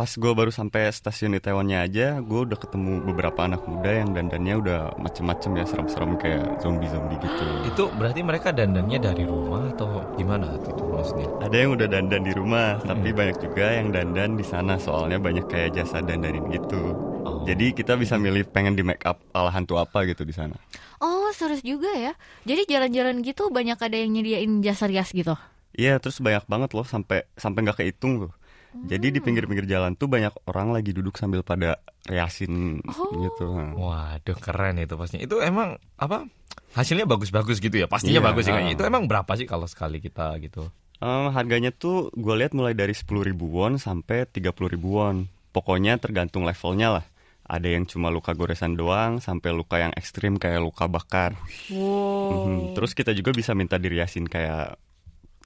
pas 0.00 0.08
gue 0.16 0.32
baru 0.32 0.48
sampai 0.48 0.88
stasiun 0.88 1.36
Itaewonnya 1.36 1.84
aja, 1.84 2.24
gue 2.24 2.40
udah 2.48 2.56
ketemu 2.56 3.04
beberapa 3.04 3.44
anak 3.44 3.68
muda 3.68 4.00
yang 4.00 4.16
dandannya 4.16 4.54
udah 4.56 4.80
macem-macem 4.96 5.60
ya 5.60 5.64
serem-serem 5.68 6.16
kayak 6.16 6.56
zombie-zombie 6.64 7.20
gitu. 7.20 7.44
Itu 7.68 7.84
berarti 8.00 8.24
mereka 8.24 8.48
dandannya 8.48 8.96
dari 8.96 9.28
rumah 9.28 9.68
atau 9.76 10.00
gimana 10.16 10.56
itu 10.56 10.72
maksudnya? 10.72 11.28
Ada 11.44 11.52
yang 11.52 11.70
udah 11.76 11.88
dandan 11.92 12.22
di 12.24 12.32
rumah, 12.32 12.80
tapi 12.80 13.12
banyak 13.12 13.44
juga 13.44 13.66
yang 13.76 13.92
dandan 13.92 14.40
di 14.40 14.44
sana 14.48 14.80
soalnya 14.80 15.20
banyak 15.20 15.44
kayak 15.52 15.76
jasa 15.76 16.00
dandanin 16.00 16.48
gitu. 16.48 16.96
Oh. 17.20 17.44
Jadi 17.44 17.76
kita 17.76 18.00
bisa 18.00 18.16
milih 18.16 18.48
pengen 18.48 18.80
di 18.80 18.80
make 18.80 19.04
up 19.04 19.20
ala 19.36 19.52
hantu 19.52 19.76
apa 19.76 20.08
gitu 20.08 20.24
di 20.24 20.32
sana. 20.32 20.56
Oh, 21.04 21.09
serius 21.32 21.60
juga 21.60 21.90
ya. 21.90 22.12
Jadi 22.44 22.66
jalan-jalan 22.66 23.20
gitu 23.20 23.48
banyak 23.48 23.76
ada 23.76 23.96
yang 23.96 24.10
nyediain 24.12 24.60
jasa 24.60 24.86
rias 24.86 25.10
gitu. 25.10 25.34
Iya, 25.70 25.96
terus 25.98 26.18
banyak 26.18 26.44
banget 26.44 26.70
loh 26.72 26.84
sampai 26.84 27.30
sampai 27.34 27.62
nggak 27.62 27.78
kehitung 27.78 28.26
tuh. 28.26 28.32
Jadi 28.70 29.10
di 29.10 29.18
pinggir-pinggir 29.18 29.66
jalan 29.66 29.98
tuh 29.98 30.06
banyak 30.06 30.30
orang 30.46 30.70
lagi 30.70 30.94
duduk 30.94 31.18
sambil 31.18 31.42
pada 31.42 31.74
riasin 32.06 32.78
Oh. 32.86 33.10
gitu. 33.18 33.50
Waduh 33.74 34.38
keren 34.38 34.78
itu 34.78 34.94
pastinya. 34.94 35.26
Itu 35.26 35.42
emang 35.42 35.74
apa 35.96 36.26
hasilnya 36.74 37.02
bagus-bagus 37.02 37.58
gitu 37.58 37.74
ya? 37.74 37.90
Pastinya 37.90 38.22
Iya. 38.22 38.28
bagus 38.30 38.46
sih 38.46 38.54
kayaknya. 38.54 38.74
Itu 38.78 38.86
emang 38.86 39.10
berapa 39.10 39.30
sih 39.34 39.46
kalau 39.46 39.66
sekali 39.66 39.98
kita 39.98 40.38
gitu? 40.38 40.70
Em, 41.00 41.32
harganya 41.32 41.74
tuh 41.74 42.14
gue 42.14 42.34
lihat 42.36 42.54
mulai 42.54 42.76
dari 42.76 42.94
10.000 42.94 43.26
ribu 43.26 43.50
won 43.50 43.74
sampai 43.74 44.22
30.000 44.24 44.70
ribu 44.70 45.02
won. 45.02 45.26
Pokoknya 45.50 45.98
tergantung 45.98 46.46
levelnya 46.46 47.00
lah. 47.00 47.04
Ada 47.50 47.66
yang 47.66 47.82
cuma 47.82 48.14
luka 48.14 48.30
goresan 48.30 48.78
doang 48.78 49.18
sampai 49.18 49.50
luka 49.50 49.82
yang 49.82 49.90
ekstrim 49.98 50.38
kayak 50.38 50.62
luka 50.62 50.86
bakar. 50.86 51.34
Wow. 51.66 52.46
Mhm. 52.46 52.78
Terus 52.78 52.94
kita 52.94 53.10
juga 53.10 53.34
bisa 53.34 53.58
minta 53.58 53.74
diriasin 53.74 54.30
kayak 54.30 54.78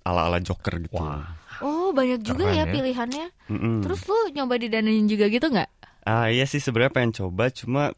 ala-ala 0.05 0.37
Joker 0.45 0.85
gitu. 0.85 1.01
Wah. 1.01 1.25
Oh, 1.65 1.97
banyak 1.97 2.21
juga 2.21 2.45
Keren 2.45 2.61
ya 2.61 2.65
ya. 2.69 2.73
pilihannya. 2.77 3.27
Mhm. 3.49 3.81
Terus 3.89 4.05
lu 4.05 4.19
nyoba 4.37 4.61
didandanin 4.61 5.09
juga 5.09 5.33
gitu 5.33 5.49
nggak? 5.49 5.71
Ah 6.05 6.29
iya 6.29 6.45
sih 6.45 6.61
sebenarnya 6.61 6.93
pengen 6.93 7.13
coba 7.17 7.49
cuma 7.49 7.97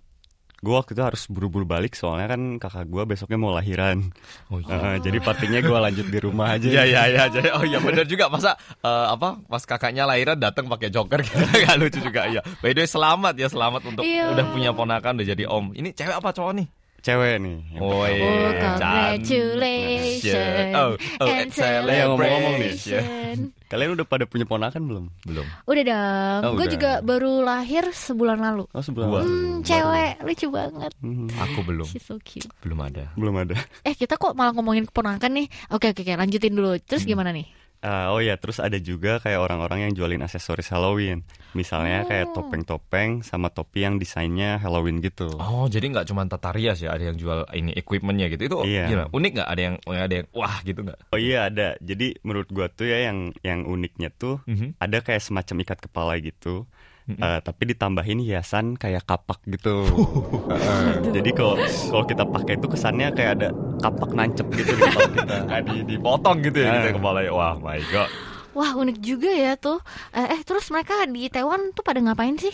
gue 0.57 0.73
waktu 0.73 0.97
itu 0.97 1.03
harus 1.05 1.29
buru-buru 1.29 1.69
balik 1.69 1.92
soalnya 1.92 2.33
kan 2.33 2.40
kakak 2.57 2.88
gue 2.88 3.03
besoknya 3.05 3.37
mau 3.37 3.53
lahiran. 3.53 4.09
Oh 4.49 4.57
iya. 4.59 4.97
jadi 4.99 5.21
partinya 5.21 5.61
gue 5.61 5.79
lanjut 5.79 6.07
di 6.09 6.19
rumah 6.19 6.57
aja. 6.57 6.64
Iya 6.66 6.83
iya 6.88 7.03
iya 7.12 7.25
jadi 7.29 7.49
oh 7.53 7.62
iya 7.62 7.77
benar 7.79 8.09
juga 8.09 8.33
masa 8.33 8.57
eh, 8.81 9.07
apa 9.12 9.37
pas 9.45 9.62
kakaknya 9.62 10.09
lahiran 10.09 10.40
datang 10.40 10.64
pakai 10.66 10.88
joker 10.88 11.21
gitu 11.21 11.37
nggak 11.62 11.77
lucu 11.77 11.99
juga 12.01 12.25
iya. 12.27 12.40
By 12.64 12.73
the 12.73 12.83
way 12.83 12.88
selamat 12.88 13.35
ya 13.37 13.49
selamat 13.53 13.83
untuk 13.85 14.03
Iya. 14.03 14.33
udah 14.33 14.45
punya 14.49 14.71
ponakan 14.73 15.21
udah 15.21 15.29
jadi 15.29 15.45
om. 15.45 15.77
Ini 15.77 15.92
cewek 15.92 16.16
apa 16.16 16.33
cowok 16.33 16.53
nih? 16.57 16.66
Cewek 17.04 17.35
nih. 17.38 17.59
yang 17.76 17.82
Oh, 17.82 18.04
iya. 18.04 18.24
Oh, 18.24 18.52
congratulations. 18.56 20.74
Oh, 20.74 20.92
oh, 21.22 21.26
and 21.26 21.30
and 21.30 21.50
nih. 21.50 21.54
celebration. 21.54 23.38
Kalian 23.70 23.98
udah 23.98 24.06
pada 24.06 24.24
punya 24.30 24.46
ponakan 24.46 24.82
belum? 24.87 25.04
Belum. 25.26 25.46
Udah 25.66 25.82
dong. 25.82 26.40
Oh, 26.46 26.52
Gue 26.54 26.70
juga 26.70 27.02
baru 27.02 27.42
lahir 27.42 27.90
sebulan 27.90 28.38
lalu. 28.38 28.64
Oh 28.70 28.82
sebelah. 28.82 29.11
Wah. 29.11 29.22
Hmm, 29.26 29.59
cewek 29.66 30.22
lucu 30.22 30.46
banget. 30.54 30.92
Mhm. 31.02 31.26
Aku 31.35 31.61
belum. 31.66 31.87
She's 31.90 32.06
so 32.06 32.14
cute. 32.22 32.46
Belum 32.62 32.78
ada. 32.78 33.11
Belum 33.18 33.35
ada. 33.35 33.59
Eh 33.82 33.98
kita 33.98 34.14
kok 34.14 34.38
malah 34.38 34.54
ngomongin 34.54 34.87
keponakan 34.87 35.30
nih? 35.35 35.46
Oke 35.74 35.90
oke 35.90 36.06
oke 36.06 36.14
lanjutin 36.14 36.54
dulu. 36.54 36.78
Terus 36.78 37.02
gimana 37.02 37.35
nih? 37.35 37.50
Ah, 37.87 38.11
oh 38.11 38.18
ya, 38.18 38.35
terus 38.35 38.59
ada 38.59 38.75
juga 38.77 39.22
kayak 39.22 39.38
orang-orang 39.38 39.87
yang 39.87 39.92
jualin 39.94 40.18
aksesoris 40.18 40.66
Halloween. 40.68 41.22
Misalnya 41.55 42.03
kayak 42.03 42.35
Oh. 42.35 42.42
topeng-topeng 42.42 43.22
sama 43.22 43.46
topi 43.46 43.87
yang 43.87 43.96
desainnya 43.96 44.59
Halloween 44.59 44.99
gitu. 44.99 45.31
Oh, 45.38 45.70
jadi 45.70 45.87
nggak 45.87 46.11
cuma 46.11 46.27
tata 46.27 46.51
rias 46.51 46.83
ya, 46.83 46.90
ada 46.90 47.07
yang 47.07 47.14
jual 47.14 47.46
ini 47.55 47.70
equipmentnya 47.72 48.27
gitu. 48.27 48.42
Itu 48.44 48.59
Iya. 48.66 48.90
gimana? 48.90 49.07
Unik 49.14 49.31
nggak? 49.38 49.49
Ada 49.49 49.61
yang 49.62 49.75
ada 49.87 50.14
yang 50.18 50.27
wah 50.35 50.57
gitu 50.61 50.83
nggak? 50.83 50.99
Oh 51.14 51.18
iya 51.22 51.46
ada. 51.46 51.79
Jadi 51.79 52.18
menurut 52.20 52.51
gua 52.51 52.66
tuh 52.66 52.90
ya 52.90 53.07
yang 53.07 53.31
yang 53.40 53.62
uniknya 53.62 54.11
tuh 54.11 54.42
Mhm. 54.44 54.83
ada 54.83 54.99
kayak 54.99 55.22
semacam 55.22 55.57
ikat 55.62 55.79
kepala 55.79 56.18
gitu. 56.18 56.66
Mhm. 57.07 57.23
Eh, 57.23 57.38
tapi 57.38 57.62
ditambahin 57.71 58.19
hiasan 58.19 58.75
kayak 58.75 59.07
kapak 59.07 59.38
gitu. 59.47 59.87
Heeh. 60.51 61.14
Jadi 61.14 61.31
kalau 61.31 61.55
kalau 61.62 62.05
kita 62.05 62.27
pakai 62.27 62.59
itu 62.59 62.66
kesannya 62.66 63.14
kayak 63.14 63.31
ada 63.38 63.49
kapak 63.79 64.11
nancep 64.11 64.47
gitu 64.51 64.75
di 64.75 64.83
kepala 64.83 65.09
kita. 65.14 65.37
Kayak 65.51 65.64
di, 65.66 65.77
dipotong 65.87 66.37
gitu 66.42 66.59
ya 66.59 66.69
Ah. 66.69 66.75
gitu 66.83 66.88
kepalanya. 66.99 67.31
Wah, 67.31 67.55
my 67.59 67.79
god. 67.95 68.11
Wah 68.53 68.73
unik 68.75 68.99
juga 68.99 69.31
ya 69.31 69.55
tuh. 69.55 69.79
Eh, 70.11 70.27
eh 70.35 70.40
terus 70.42 70.66
mereka 70.69 71.07
di 71.07 71.29
Taiwan 71.29 71.71
tuh 71.71 71.85
pada 71.85 72.01
ngapain 72.01 72.35
sih? 72.35 72.51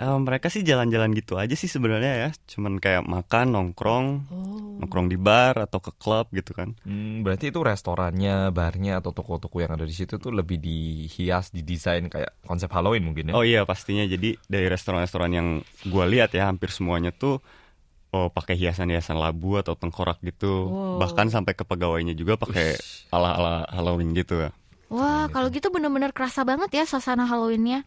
Eh, 0.00 0.16
mereka 0.16 0.48
sih 0.48 0.64
jalan-jalan 0.64 1.12
gitu 1.12 1.36
aja 1.36 1.52
sih 1.52 1.68
sebenarnya 1.68 2.12
ya. 2.24 2.28
Cuman 2.48 2.80
kayak 2.80 3.04
makan, 3.04 3.52
nongkrong, 3.52 4.06
Oh. 4.32 4.80
nongkrong 4.80 5.12
di 5.12 5.20
bar 5.20 5.60
atau 5.60 5.76
ke 5.76 5.92
klub 6.00 6.32
gitu 6.32 6.56
kan. 6.56 6.72
Hmm, 6.88 7.20
berarti 7.20 7.52
itu 7.52 7.60
restorannya, 7.60 8.48
barnya 8.48 9.04
atau 9.04 9.12
toko-toko 9.12 9.60
yang 9.60 9.76
ada 9.76 9.84
di 9.84 9.92
situ 9.92 10.16
tuh 10.16 10.32
lebih 10.32 10.56
dihias, 10.56 11.52
didesain 11.52 12.08
kayak 12.08 12.32
konsep 12.48 12.72
Halloween 12.72 13.12
mungkin 13.12 13.28
ya. 13.28 13.36
Oh 13.36 13.44
iya 13.44 13.68
pastinya 13.68 14.00
jadi 14.08 14.40
dari 14.48 14.66
restoran-restoran 14.72 15.36
yang 15.36 15.48
gua 15.92 16.08
lihat 16.08 16.32
ya 16.32 16.48
hampir 16.48 16.72
semuanya 16.72 17.12
tuh 17.12 17.44
oh 18.16 18.32
pakai 18.32 18.56
hiasan-hiasan 18.56 19.20
labu 19.20 19.60
atau 19.60 19.76
tengkorak 19.76 20.16
gitu. 20.24 20.72
Wow. 20.72 21.04
Bahkan 21.04 21.28
sampai 21.28 21.52
ke 21.52 21.68
pegawainya 21.68 22.16
juga 22.16 22.40
pakai 22.40 22.72
ala-ala 23.12 23.68
Halloween 23.68 24.16
gitu 24.16 24.48
ya. 24.48 24.50
Wah 24.88 25.28
kalau 25.28 25.52
gitu 25.52 25.68
bener-bener 25.70 26.10
kerasa 26.10 26.40
banget 26.42 26.72
ya 26.72 26.88
suasana 26.88 27.28
Halloweennya. 27.28 27.84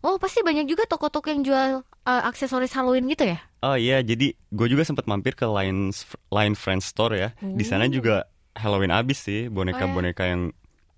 Oh 0.00 0.16
pasti 0.16 0.40
banyak 0.40 0.64
juga 0.64 0.88
toko-toko 0.88 1.28
yang 1.28 1.44
jual 1.44 1.70
eh, 1.84 2.22
aksesoris 2.24 2.72
Halloween 2.72 3.04
gitu 3.06 3.28
ya? 3.28 3.38
Oh 3.60 3.76
iya 3.76 4.00
jadi 4.00 4.32
gue 4.32 4.66
juga 4.66 4.82
sempat 4.82 5.04
mampir 5.04 5.36
ke 5.36 5.44
Line 5.44 5.92
Line 6.32 6.56
Friends 6.56 6.88
Store 6.88 7.12
ya. 7.12 7.36
Di 7.38 7.64
sana 7.64 7.84
Oh. 7.84 7.92
juga 7.92 8.24
Halloween 8.56 8.90
abis 8.90 9.28
sih 9.28 9.46
boneka-boneka 9.46 10.24
yang 10.24 10.42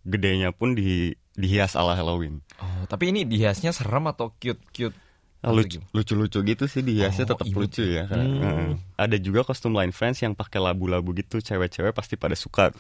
gedenya 0.02 0.50
pun 0.50 0.74
di 0.74 1.12
dihias 1.34 1.74
ala 1.74 1.94
Halloween. 1.94 2.42
Oh, 2.58 2.84
tapi 2.86 3.10
ini 3.10 3.24
dihiasnya 3.24 3.72
serem 3.72 4.06
atau 4.06 4.30
cute-cute? 4.38 4.94
Gimana? 5.42 5.90
Lucu-lucu 5.90 6.38
gitu 6.46 6.64
sih 6.70 6.86
dihiasnya 6.86 7.26
Oh, 7.26 7.30
tetap 7.34 7.46
imut 7.50 7.66
lucu 7.66 7.82
ya. 7.82 8.06
Hmm. 8.06 8.38
Heeh. 8.38 8.68
Ada 8.94 9.18
juga 9.18 9.42
kostum 9.42 9.74
Line 9.74 9.90
Friends 9.90 10.22
yang 10.22 10.38
pakai 10.38 10.62
labu-labu 10.62 11.10
gitu 11.18 11.42
cewek-cewek 11.42 11.90
pasti 11.90 12.14
pada 12.14 12.38
suka. 12.38 12.70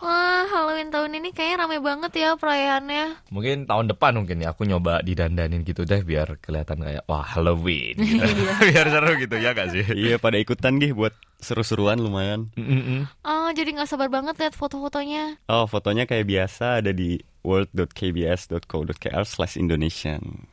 Wah 0.00 0.48
Halloween 0.48 0.88
tahun 0.88 1.20
ini 1.20 1.36
kayaknya 1.36 1.68
rame 1.68 1.78
banget 1.84 2.12
ya 2.16 2.30
perayaannya. 2.40 3.28
Mungkin 3.28 3.68
tahun 3.68 3.92
depan 3.92 4.16
mungkin 4.16 4.40
ya 4.40 4.56
aku 4.56 4.64
nyoba 4.64 5.04
didandanin 5.04 5.60
gitu 5.60 5.84
deh 5.84 6.00
biar 6.00 6.40
kelihatan 6.40 6.80
kayak 6.80 7.04
wah 7.04 7.20
Halloween. 7.20 8.00
Gitu. 8.00 8.24
biar 8.72 8.86
seru 8.88 9.12
gitu 9.20 9.36
ya 9.36 9.52
gak 9.52 9.68
sih? 9.76 9.84
Iya 9.84 10.16
pada 10.16 10.40
ikutan 10.40 10.80
gih 10.80 10.96
buat 10.96 11.12
seru-seruan 11.40 11.98
lumayan. 12.00 12.48
Mm-mm. 12.54 13.08
Oh 13.24 13.48
jadi 13.52 13.74
nggak 13.74 13.88
sabar 13.90 14.08
banget 14.12 14.38
lihat 14.40 14.54
foto-fotonya. 14.54 15.40
Oh 15.48 15.64
fotonya 15.66 16.04
kayak 16.06 16.28
biasa 16.28 16.84
ada 16.84 16.92
di 16.94 17.20
world.kbs.co.kr 17.42 19.22
slash 19.24 19.56
Indonesian. 19.56 20.46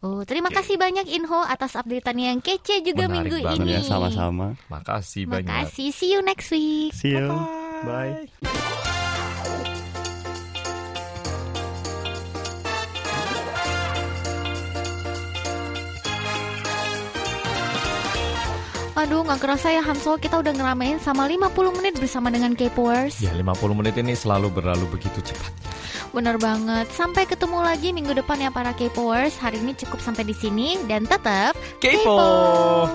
Oh 0.00 0.24
terima 0.24 0.48
kasih 0.48 0.80
banyak 0.80 1.04
Inho 1.12 1.44
atas 1.44 1.76
updateannya 1.76 2.32
yang 2.32 2.40
kece 2.40 2.80
juga 2.80 3.04
Menarik 3.04 3.28
minggu 3.28 3.36
banget 3.44 3.64
ini. 3.68 3.72
Ya 3.76 3.80
sama-sama. 3.84 4.56
Makasih 4.72 5.28
banyak. 5.28 5.52
Makasih. 5.52 5.92
See 5.92 6.16
you 6.16 6.24
next 6.24 6.48
week. 6.48 6.96
See 6.96 7.12
you. 7.12 7.28
Bye. 7.84 8.28
Bye. 8.40 8.79
Aduh 19.00 19.24
nggak 19.24 19.40
kerasa 19.40 19.72
ya 19.72 19.80
Hanso 19.80 20.20
kita 20.20 20.44
udah 20.44 20.52
ngeramein 20.52 21.00
sama 21.00 21.24
50 21.24 21.72
menit 21.80 21.96
bersama 21.96 22.28
dengan 22.28 22.52
K-Powers. 22.52 23.16
Ya 23.24 23.32
50 23.32 23.72
menit 23.72 23.96
ini 23.96 24.12
selalu 24.12 24.52
berlalu 24.52 24.84
begitu 24.92 25.24
cepat. 25.24 25.48
Bener 26.12 26.36
banget. 26.36 26.84
Sampai 26.92 27.24
ketemu 27.24 27.64
lagi 27.64 27.96
minggu 27.96 28.12
depan 28.12 28.36
ya 28.36 28.52
para 28.52 28.76
K-Powers. 28.76 29.40
Hari 29.40 29.64
ini 29.64 29.72
cukup 29.72 30.04
sampai 30.04 30.28
di 30.28 30.36
sini 30.36 30.76
dan 30.84 31.08
tetap 31.08 31.56
Kepo. 31.80 32.92